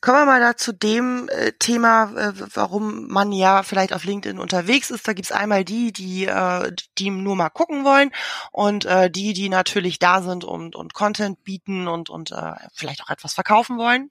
[0.01, 4.39] Kommen wir mal da zu dem äh, Thema, äh, warum man ja vielleicht auf LinkedIn
[4.39, 5.07] unterwegs ist.
[5.07, 8.11] Da gibt's einmal die, die, äh, die nur mal gucken wollen
[8.51, 13.03] und äh, die, die natürlich da sind und, und Content bieten und, und äh, vielleicht
[13.03, 14.11] auch etwas verkaufen wollen.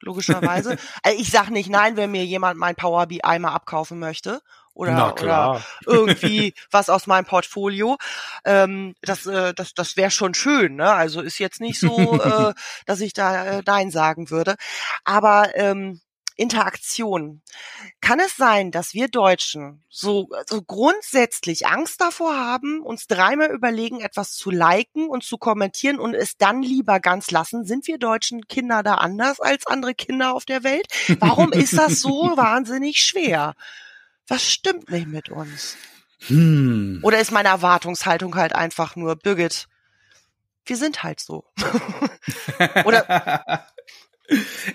[0.00, 0.76] Logischerweise.
[1.02, 4.42] also ich sag nicht nein, wenn mir jemand mein Power BI mal abkaufen möchte
[4.74, 7.96] oder, oder irgendwie was aus meinem Portfolio.
[8.44, 10.76] Ähm, das äh, das, das wäre schon schön.
[10.76, 10.90] Ne?
[10.90, 12.54] Also ist jetzt nicht so, äh,
[12.86, 14.56] dass ich da äh, Nein sagen würde.
[15.04, 16.00] Aber ähm,
[16.40, 17.42] Interaktion.
[18.00, 24.00] Kann es sein, dass wir Deutschen so, so grundsätzlich Angst davor haben, uns dreimal überlegen,
[24.00, 27.66] etwas zu liken und zu kommentieren und es dann lieber ganz lassen?
[27.66, 30.86] Sind wir deutschen Kinder da anders als andere Kinder auf der Welt?
[31.18, 33.54] Warum ist das so wahnsinnig schwer?
[34.30, 35.76] Was stimmt nicht mit uns?
[36.26, 37.00] Hm.
[37.02, 39.66] Oder ist meine Erwartungshaltung halt einfach nur, Birgit,
[40.64, 41.44] wir sind halt so.
[42.84, 43.66] Oder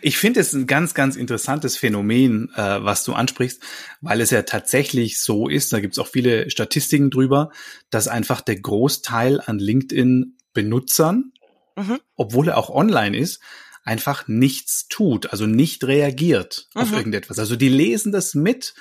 [0.01, 3.61] ich finde es ein ganz, ganz interessantes Phänomen, äh, was du ansprichst,
[4.01, 7.51] weil es ja tatsächlich so ist, da gibt es auch viele Statistiken drüber,
[7.89, 11.31] dass einfach der Großteil an LinkedIn-Benutzern,
[11.75, 11.99] mhm.
[12.15, 13.39] obwohl er auch online ist,
[13.85, 16.81] einfach nichts tut, also nicht reagiert mhm.
[16.81, 17.39] auf irgendetwas.
[17.39, 18.73] Also die lesen das mit,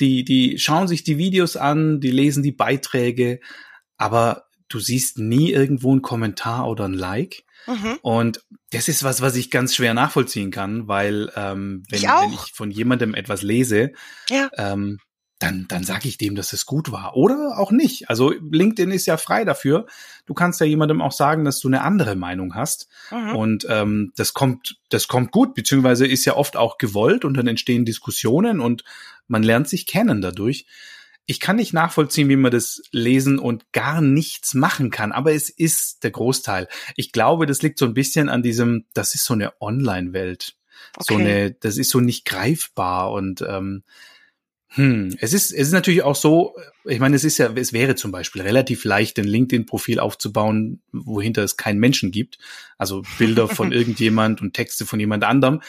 [0.00, 3.40] die, die schauen sich die Videos an, die lesen die Beiträge,
[3.96, 7.44] aber du siehst nie irgendwo einen Kommentar oder ein Like.
[7.66, 7.98] Mhm.
[8.02, 12.32] Und das ist was, was ich ganz schwer nachvollziehen kann, weil ähm, wenn, ich wenn
[12.32, 13.92] ich von jemandem etwas lese,
[14.28, 14.50] ja.
[14.56, 14.98] ähm,
[15.42, 17.16] dann, dann sage ich dem, dass es gut war.
[17.16, 18.08] Oder auch nicht.
[18.08, 19.86] Also LinkedIn ist ja frei dafür.
[20.24, 22.88] Du kannst ja jemandem auch sagen, dass du eine andere Meinung hast.
[23.10, 23.34] Mhm.
[23.34, 27.48] Und ähm, das kommt, das kommt gut, beziehungsweise ist ja oft auch gewollt und dann
[27.48, 28.84] entstehen Diskussionen und
[29.32, 30.66] man lernt sich kennen dadurch.
[31.24, 35.48] Ich kann nicht nachvollziehen, wie man das lesen und gar nichts machen kann, aber es
[35.48, 36.68] ist der Großteil.
[36.96, 40.56] Ich glaube, das liegt so ein bisschen an diesem, das ist so eine Online-Welt.
[40.96, 41.14] Okay.
[41.14, 43.84] So eine, das ist so nicht greifbar und ähm,
[44.74, 47.94] hm, es ist, es ist natürlich auch so, ich meine, es ist ja, es wäre
[47.94, 52.38] zum Beispiel relativ leicht, ein LinkedIn-Profil aufzubauen, wohinter es keinen Menschen gibt.
[52.78, 55.60] Also Bilder von irgendjemand und Texte von jemand anderem.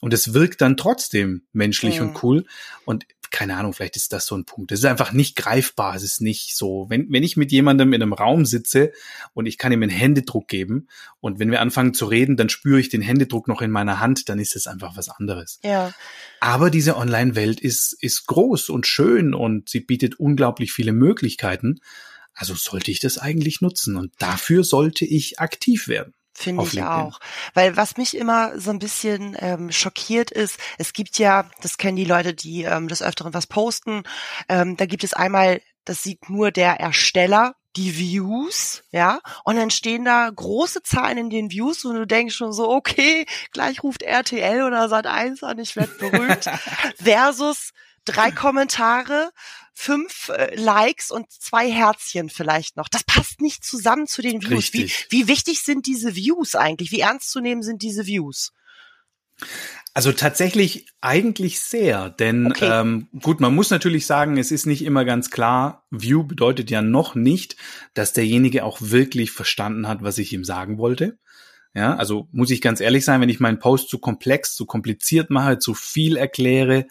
[0.00, 2.08] Und es wirkt dann trotzdem menschlich mhm.
[2.08, 2.44] und cool.
[2.84, 4.72] Und keine Ahnung, vielleicht ist das so ein Punkt.
[4.72, 5.94] Es ist einfach nicht greifbar.
[5.94, 8.92] Es ist nicht so, wenn, wenn ich mit jemandem in einem Raum sitze
[9.34, 10.88] und ich kann ihm einen Händedruck geben
[11.20, 14.28] und wenn wir anfangen zu reden, dann spüre ich den Händedruck noch in meiner Hand,
[14.28, 15.60] dann ist es einfach was anderes.
[15.62, 15.92] Ja.
[16.40, 21.80] Aber diese Online-Welt ist, ist groß und schön und sie bietet unglaublich viele Möglichkeiten.
[22.34, 26.14] Also sollte ich das eigentlich nutzen und dafür sollte ich aktiv werden.
[26.38, 26.96] Finde ich LinkedIn.
[26.96, 27.18] auch.
[27.54, 31.96] Weil was mich immer so ein bisschen ähm, schockiert ist, es gibt ja, das kennen
[31.96, 34.04] die Leute, die ähm, des Öfteren was posten,
[34.48, 39.70] ähm, da gibt es einmal, das sieht nur der Ersteller, die Views, ja, und dann
[39.70, 44.02] stehen da große Zahlen in den Views und du denkst schon so, okay, gleich ruft
[44.02, 46.44] RTL oder Sat1 an, ich werde berühmt,
[47.02, 47.72] versus
[48.04, 49.32] drei Kommentare,
[49.78, 52.88] fünf äh, Likes und zwei Herzchen vielleicht noch.
[52.88, 54.72] Das passt nicht zusammen zu den Views.
[54.72, 56.90] Wie, wie wichtig sind diese Views eigentlich?
[56.90, 58.52] Wie ernst zu nehmen sind diese Views?
[59.94, 62.68] Also tatsächlich eigentlich sehr, denn okay.
[62.70, 65.86] ähm, gut, man muss natürlich sagen, es ist nicht immer ganz klar.
[65.90, 67.56] View bedeutet ja noch nicht,
[67.94, 71.18] dass derjenige auch wirklich verstanden hat, was ich ihm sagen wollte.
[71.72, 75.30] Ja, also muss ich ganz ehrlich sein, wenn ich meinen Post zu komplex, zu kompliziert
[75.30, 76.86] mache, zu viel erkläre,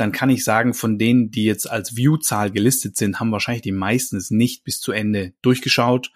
[0.00, 3.72] dann kann ich sagen, von denen, die jetzt als View-Zahl gelistet sind, haben wahrscheinlich die
[3.72, 6.10] meisten es nicht bis zu Ende durchgeschaut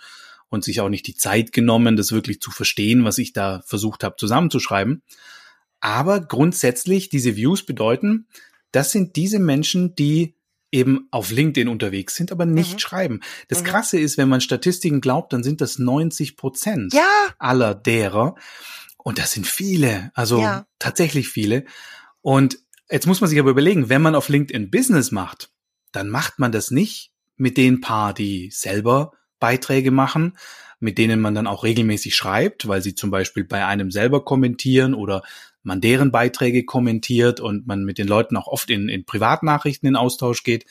[0.48, 4.02] und sich auch nicht die Zeit genommen, das wirklich zu verstehen, was ich da versucht
[4.02, 5.02] habe zusammenzuschreiben.
[5.80, 8.26] Aber grundsätzlich, diese Views bedeuten,
[8.72, 10.34] das sind diese Menschen, die
[10.72, 12.78] eben auf LinkedIn unterwegs sind, aber nicht mhm.
[12.78, 13.20] schreiben.
[13.48, 13.66] Das mhm.
[13.66, 17.06] Krasse ist, wenn man Statistiken glaubt, dann sind das 90 Prozent ja.
[17.38, 18.34] aller derer.
[18.96, 20.66] Und das sind viele, also ja.
[20.78, 21.64] tatsächlich viele.
[22.22, 22.58] Und
[22.94, 25.50] Jetzt muss man sich aber überlegen, wenn man auf LinkedIn Business macht,
[25.90, 30.38] dann macht man das nicht mit den paar, die selber Beiträge machen,
[30.78, 34.94] mit denen man dann auch regelmäßig schreibt, weil sie zum Beispiel bei einem selber kommentieren
[34.94, 35.24] oder
[35.64, 39.96] man deren Beiträge kommentiert und man mit den Leuten auch oft in, in Privatnachrichten in
[39.96, 40.64] Austausch geht.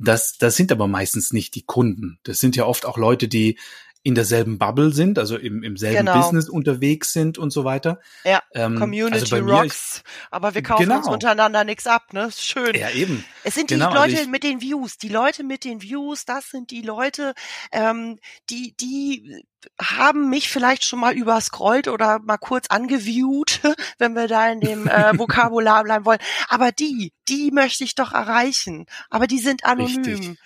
[0.00, 2.18] Das, das sind aber meistens nicht die Kunden.
[2.24, 3.60] Das sind ja oft auch Leute, die
[4.04, 6.20] in derselben Bubble sind, also im, im selben genau.
[6.20, 8.00] Business unterwegs sind und so weiter.
[8.22, 10.02] Ja, ähm, Community also rocks.
[10.30, 10.98] Aber wir kaufen genau.
[10.98, 12.28] uns untereinander nichts ab, ne?
[12.36, 12.74] Schön.
[12.74, 13.24] Ja, eben.
[13.44, 14.98] Es sind genau, die Leute also ich, mit den Views.
[14.98, 17.32] Die Leute mit den Views, das sind die Leute,
[17.72, 18.18] ähm,
[18.50, 19.42] die, die
[19.80, 23.60] haben mich vielleicht schon mal überscrollt oder mal kurz angeviewt,
[23.98, 26.20] wenn wir da in dem äh, Vokabular bleiben wollen.
[26.48, 28.84] Aber die, die möchte ich doch erreichen.
[29.08, 30.04] Aber die sind anonym.
[30.04, 30.38] Richtig.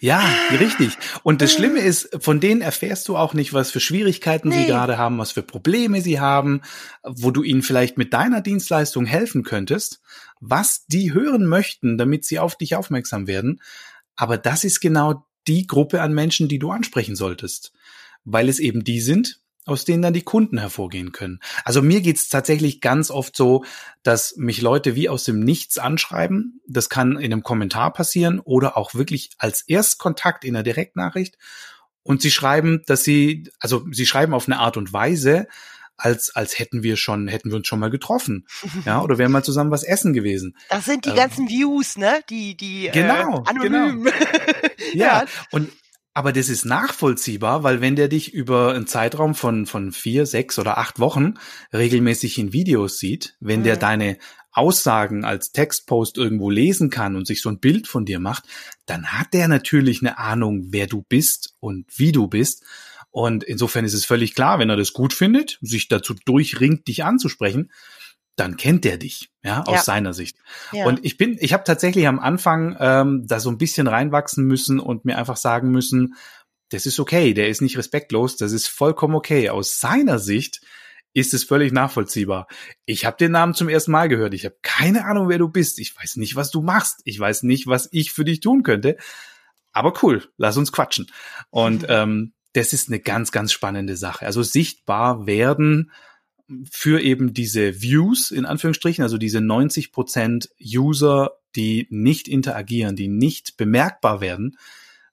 [0.00, 0.22] Ja,
[0.58, 0.96] richtig.
[1.22, 4.62] Und das Schlimme ist, von denen erfährst du auch nicht, was für Schwierigkeiten nee.
[4.62, 6.62] sie gerade haben, was für Probleme sie haben,
[7.02, 10.00] wo du ihnen vielleicht mit deiner Dienstleistung helfen könntest,
[10.40, 13.60] was die hören möchten, damit sie auf dich aufmerksam werden.
[14.16, 17.72] Aber das ist genau die Gruppe an Menschen, die du ansprechen solltest,
[18.24, 21.40] weil es eben die sind, aus denen dann die Kunden hervorgehen können.
[21.64, 23.64] Also mir geht's tatsächlich ganz oft so,
[24.02, 26.60] dass mich Leute wie aus dem Nichts anschreiben.
[26.66, 31.38] Das kann in einem Kommentar passieren oder auch wirklich als Erstkontakt in einer Direktnachricht.
[32.02, 35.46] Und sie schreiben, dass sie, also sie schreiben auf eine Art und Weise,
[35.96, 38.46] als, als hätten wir schon, hätten wir uns schon mal getroffen.
[38.84, 40.56] Ja, oder wären mal zusammen was essen gewesen.
[40.68, 42.20] Das sind die ähm, ganzen Views, ne?
[42.28, 44.04] Die, die, genau, äh, anonym.
[44.04, 44.16] Genau.
[44.92, 45.70] ja, ja, und
[46.14, 50.58] aber das ist nachvollziehbar, weil wenn der dich über einen Zeitraum von, von vier, sechs
[50.58, 51.34] oder acht Wochen
[51.72, 53.64] regelmäßig in Videos sieht, wenn mhm.
[53.64, 54.18] der deine
[54.52, 58.44] Aussagen als Textpost irgendwo lesen kann und sich so ein Bild von dir macht,
[58.84, 62.62] dann hat der natürlich eine Ahnung, wer du bist und wie du bist.
[63.10, 67.04] Und insofern ist es völlig klar, wenn er das gut findet, sich dazu durchringt, dich
[67.04, 67.70] anzusprechen,
[68.36, 69.82] dann kennt der dich, ja, aus ja.
[69.82, 70.36] seiner Sicht.
[70.72, 70.86] Ja.
[70.86, 74.80] Und ich bin, ich habe tatsächlich am Anfang ähm, da so ein bisschen reinwachsen müssen
[74.80, 76.14] und mir einfach sagen müssen,
[76.70, 79.50] das ist okay, der ist nicht respektlos, das ist vollkommen okay.
[79.50, 80.62] Aus seiner Sicht
[81.12, 82.46] ist es völlig nachvollziehbar.
[82.86, 84.32] Ich habe den Namen zum ersten Mal gehört.
[84.32, 85.78] Ich habe keine Ahnung, wer du bist.
[85.78, 87.02] Ich weiß nicht, was du machst.
[87.04, 88.96] Ich weiß nicht, was ich für dich tun könnte.
[89.74, 91.10] aber cool, lass uns quatschen.
[91.50, 94.24] Und ähm, das ist eine ganz, ganz spannende Sache.
[94.26, 95.90] Also sichtbar werden
[96.70, 103.08] für eben diese Views in Anführungsstrichen, also diese 90 Prozent User, die nicht interagieren, die
[103.08, 104.56] nicht bemerkbar werden,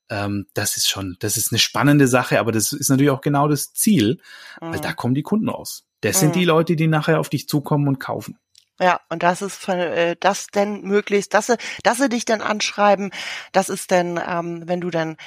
[0.09, 3.47] ähm, das ist schon, das ist eine spannende Sache, aber das ist natürlich auch genau
[3.47, 4.19] das Ziel,
[4.61, 4.73] mhm.
[4.73, 5.85] weil da kommen die Kunden raus.
[6.01, 6.19] Das mhm.
[6.19, 8.37] sind die Leute, die nachher auf dich zukommen und kaufen.
[8.81, 13.11] Ja, und das ist äh, das denn möglichst, dass sie, dass sie dich dann anschreiben,
[13.51, 15.17] das ist dann, ähm, wenn du dann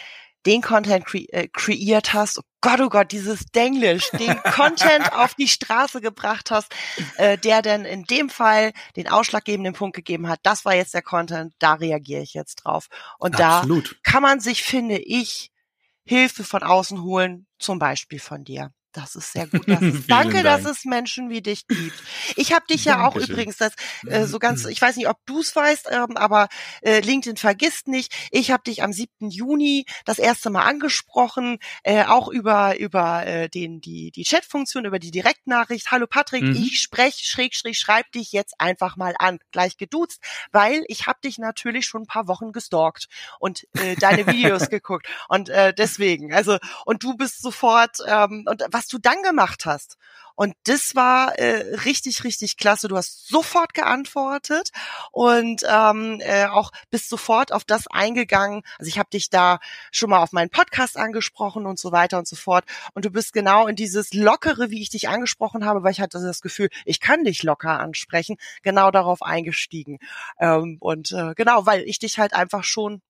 [0.47, 5.35] den Content cre äh, kreiert hast, oh Gott, oh Gott, dieses Denglisch, den Content auf
[5.35, 6.73] die Straße gebracht hast,
[7.17, 11.03] äh, der denn in dem Fall den ausschlaggebenden Punkt gegeben hat, das war jetzt der
[11.03, 12.89] Content, da reagiere ich jetzt drauf.
[13.19, 13.93] Und Absolut.
[13.93, 15.51] da kann man sich, finde ich,
[16.05, 18.73] Hilfe von außen holen, zum Beispiel von dir.
[18.93, 19.67] Das ist sehr gut.
[19.67, 20.65] Das ist, danke, Dank.
[20.65, 22.03] dass es Menschen wie dich gibt.
[22.37, 23.23] Ich habe dich ja Dankeschön.
[23.23, 23.73] auch übrigens, das
[24.07, 26.49] äh, so ganz, ich weiß nicht, ob du es weißt, ähm, aber
[26.83, 28.13] äh, LinkedIn vergisst nicht.
[28.31, 29.29] Ich habe dich am 7.
[29.29, 34.99] Juni das erste Mal angesprochen, äh, auch über über äh, den die die Chatfunktion, über
[34.99, 35.91] die Direktnachricht.
[35.91, 36.57] Hallo Patrick, mhm.
[36.57, 40.21] ich sprech schräg schräg schreib dich jetzt einfach mal an, gleich geduzt,
[40.53, 45.07] weil ich habe dich natürlich schon ein paar Wochen gestalkt und äh, deine Videos geguckt
[45.29, 49.65] und äh, deswegen, also und du bist sofort ähm, und was was du dann gemacht
[49.65, 49.97] hast.
[50.35, 52.89] Und das war äh, richtig, richtig klasse.
[52.89, 54.71] Du hast sofort geantwortet
[55.13, 58.63] und ähm, äh, auch bist sofort auf das eingegangen.
[58.79, 59.61] Also ich habe dich da
[59.93, 62.65] schon mal auf meinen Podcast angesprochen und so weiter und so fort.
[62.95, 66.21] Und du bist genau in dieses Lockere, wie ich dich angesprochen habe, weil ich hatte
[66.21, 69.99] das Gefühl, ich kann dich locker ansprechen, genau darauf eingestiegen.
[70.41, 73.01] Ähm, und äh, genau, weil ich dich halt einfach schon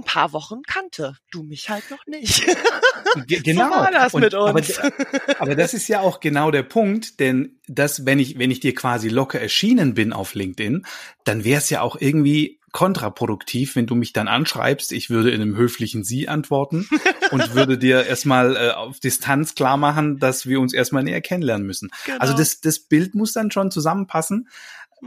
[0.00, 1.16] ein paar Wochen kannte.
[1.30, 2.46] Du mich halt noch nicht.
[3.26, 3.64] genau.
[3.64, 4.78] So war das Und, mit uns.
[4.78, 4.92] Aber,
[5.40, 8.74] aber, das ist ja auch genau der Punkt, denn das, wenn ich, wenn ich dir
[8.74, 10.84] quasi locker erschienen bin auf LinkedIn,
[11.24, 14.92] dann wäre es ja auch irgendwie kontraproduktiv, wenn du mich dann anschreibst.
[14.92, 16.88] Ich würde in einem höflichen Sie antworten
[17.30, 21.66] und würde dir erstmal äh, auf Distanz klar machen, dass wir uns erstmal näher kennenlernen
[21.66, 21.90] müssen.
[22.06, 22.18] Genau.
[22.18, 24.48] Also das, das Bild muss dann schon zusammenpassen.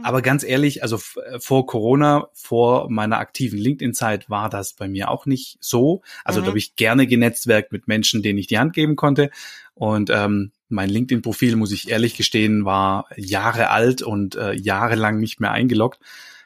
[0.02, 5.10] Aber ganz ehrlich, also äh, vor Corona, vor meiner aktiven LinkedIn-Zeit war das bei mir
[5.10, 6.02] auch nicht so.
[6.24, 6.44] Also mhm.
[6.44, 9.30] da habe ich gerne genetzwerkt mit Menschen, denen ich die Hand geben konnte.
[9.74, 15.40] Und ähm, mein LinkedIn-Profil, muss ich ehrlich gestehen, war Jahre alt und äh, jahrelang nicht
[15.40, 16.00] mehr eingeloggt.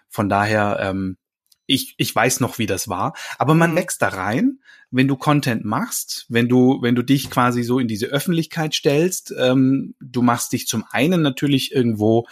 [0.08, 1.16] Von daher, ähm,
[1.66, 3.14] ich, ich weiß noch, wie das war.
[3.38, 3.76] Aber man mhm.
[3.76, 7.88] wächst da rein, wenn du Content machst, wenn du, wenn du dich quasi so in
[7.88, 9.34] diese Öffentlichkeit stellst.
[9.38, 12.26] Ähm, du machst dich zum einen natürlich irgendwo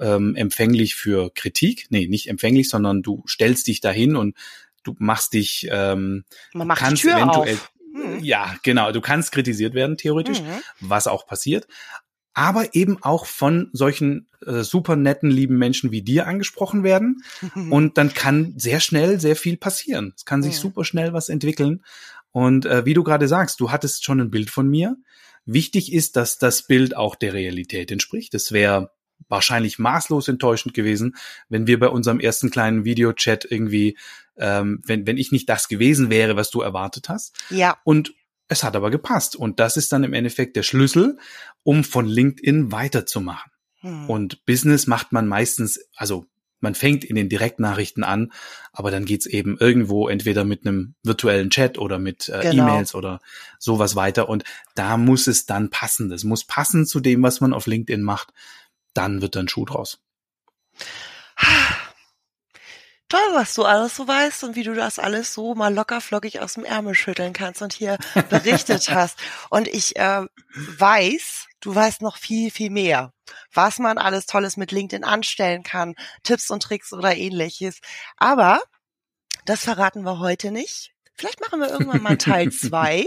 [0.00, 1.86] ähm, empfänglich für Kritik.
[1.90, 4.36] Nee, nicht empfänglich, sondern du stellst dich dahin und
[4.82, 7.72] du machst dich, ähm, Man macht kannst eventuell, auf.
[7.94, 8.22] Mhm.
[8.22, 10.62] ja, genau, du kannst kritisiert werden, theoretisch, mhm.
[10.80, 11.66] was auch passiert.
[12.36, 17.22] Aber eben auch von solchen äh, super netten, lieben Menschen wie dir angesprochen werden.
[17.70, 20.12] und dann kann sehr schnell sehr viel passieren.
[20.16, 20.60] Es kann sich mhm.
[20.60, 21.84] super schnell was entwickeln.
[22.32, 24.96] Und äh, wie du gerade sagst, du hattest schon ein Bild von mir.
[25.46, 28.34] Wichtig ist, dass das Bild auch der Realität entspricht.
[28.34, 28.90] Es wäre
[29.28, 31.16] wahrscheinlich maßlos enttäuschend gewesen,
[31.48, 33.96] wenn wir bei unserem ersten kleinen Videochat irgendwie,
[34.36, 37.36] ähm, wenn, wenn ich nicht das gewesen wäre, was du erwartet hast.
[37.50, 37.78] Ja.
[37.84, 38.14] Und
[38.48, 39.36] es hat aber gepasst.
[39.36, 41.18] Und das ist dann im Endeffekt der Schlüssel,
[41.62, 43.50] um von LinkedIn weiterzumachen.
[43.80, 44.08] Hm.
[44.08, 46.26] Und Business macht man meistens, also
[46.60, 48.32] man fängt in den Direktnachrichten an,
[48.72, 52.68] aber dann geht's eben irgendwo entweder mit einem virtuellen Chat oder mit äh, genau.
[52.68, 53.20] E-Mails oder
[53.58, 54.28] sowas weiter.
[54.28, 54.44] Und
[54.74, 56.08] da muss es dann passen.
[56.08, 58.32] Das muss passen zu dem, was man auf LinkedIn macht
[58.94, 60.00] dann wird dann Schuh draus.
[63.08, 66.40] Toll, was du alles so weißt und wie du das alles so mal locker flockig
[66.40, 67.98] aus dem Ärmel schütteln kannst und hier
[68.30, 69.18] berichtet hast.
[69.50, 70.22] Und ich äh,
[70.54, 73.12] weiß, du weißt noch viel, viel mehr,
[73.52, 77.80] was man alles Tolles mit LinkedIn anstellen kann, Tipps und Tricks oder ähnliches.
[78.16, 78.60] Aber
[79.44, 80.92] das verraten wir heute nicht.
[81.16, 83.06] Vielleicht machen wir irgendwann mal Teil zwei,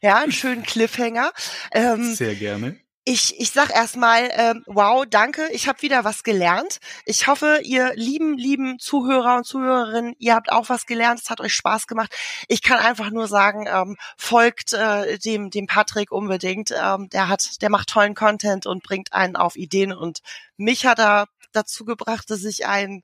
[0.00, 1.32] ja, einen schönen Cliffhanger.
[1.72, 2.81] Ähm, Sehr gerne.
[3.04, 6.78] Ich, ich sag erstmal, ähm, wow, danke, ich habe wieder was gelernt.
[7.04, 11.40] Ich hoffe, ihr lieben, lieben Zuhörer und Zuhörerinnen, ihr habt auch was gelernt, es hat
[11.40, 12.14] euch Spaß gemacht.
[12.46, 16.70] Ich kann einfach nur sagen, ähm, folgt äh, dem, dem Patrick unbedingt.
[16.70, 20.20] Ähm, der hat, der macht tollen Content und bringt einen auf Ideen und
[20.56, 23.02] mich hat er dazu gebracht, dass ich ein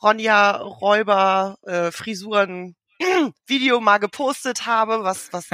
[0.00, 2.76] Ronja Räuber äh, Frisuren
[3.46, 5.46] Video mal gepostet habe, was, was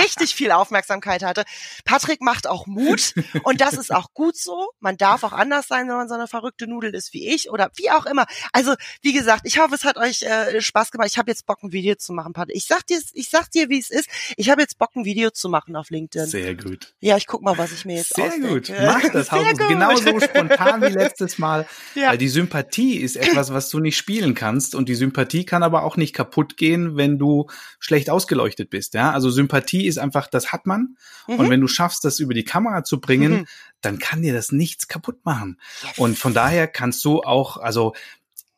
[0.00, 1.44] richtig viel Aufmerksamkeit hatte.
[1.84, 4.70] Patrick macht auch Mut und das ist auch gut so.
[4.80, 7.70] Man darf auch anders sein, wenn man so eine verrückte Nudel ist wie ich oder
[7.76, 8.26] wie auch immer.
[8.52, 11.08] Also, wie gesagt, ich hoffe, es hat euch äh, Spaß gemacht.
[11.10, 12.56] Ich habe jetzt Bock, ein Video zu machen, Patrick.
[12.56, 14.08] Ich sag dir, ich sag dir, wie es ist.
[14.36, 16.28] Ich habe jetzt Bock, ein Video zu machen auf LinkedIn.
[16.28, 16.94] Sehr gut.
[17.00, 18.48] Ja, ich guck mal, was ich mir jetzt Sehr ausdenke.
[18.48, 18.72] gut.
[18.84, 21.66] Mach das Haus genauso spontan wie letztes Mal.
[21.94, 22.10] Ja.
[22.10, 25.84] Weil die Sympathie ist etwas, was du nicht spielen kannst und die Sympathie kann aber
[25.84, 27.46] auch nicht kaputt gehen, wenn du
[27.78, 28.94] schlecht ausgeleuchtet bist.
[28.94, 30.96] Ja, also Sympathie ist einfach, das hat man.
[31.26, 31.34] Mhm.
[31.34, 33.46] Und wenn du schaffst, das über die Kamera zu bringen, mhm.
[33.80, 35.58] dann kann dir das nichts kaputt machen.
[35.82, 35.98] Yes.
[35.98, 37.94] Und von daher kannst du auch, also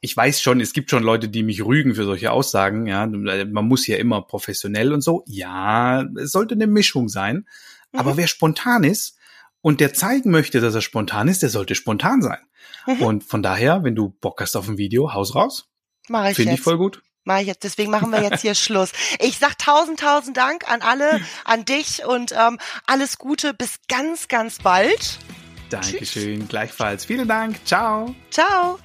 [0.01, 2.87] ich weiß schon, es gibt schon Leute, die mich rügen für solche Aussagen.
[2.87, 5.25] Ja, man muss ja immer professionell und so.
[5.27, 7.47] Ja, es sollte eine Mischung sein.
[7.93, 8.01] Mhm.
[8.01, 9.17] Aber wer spontan ist
[9.63, 12.41] und der zeigen möchte, dass er spontan ist, der sollte spontan sein.
[12.87, 13.03] Mhm.
[13.03, 15.71] Und von daher, wenn du Bock hast auf ein Video, haus raus.
[16.09, 17.03] Mach ich Finde ich voll gut.
[17.25, 18.93] Mach ich jetzt, deswegen machen wir jetzt hier Schluss.
[19.19, 23.55] Ich sag tausend, tausend Dank an alle, an dich und ähm, alles Gute.
[23.55, 25.19] Bis ganz, ganz bald.
[25.71, 26.49] Dankeschön, Tschüss.
[26.49, 27.05] gleichfalls.
[27.05, 27.65] Vielen Dank.
[27.67, 28.15] Ciao.
[28.31, 28.79] Ciao.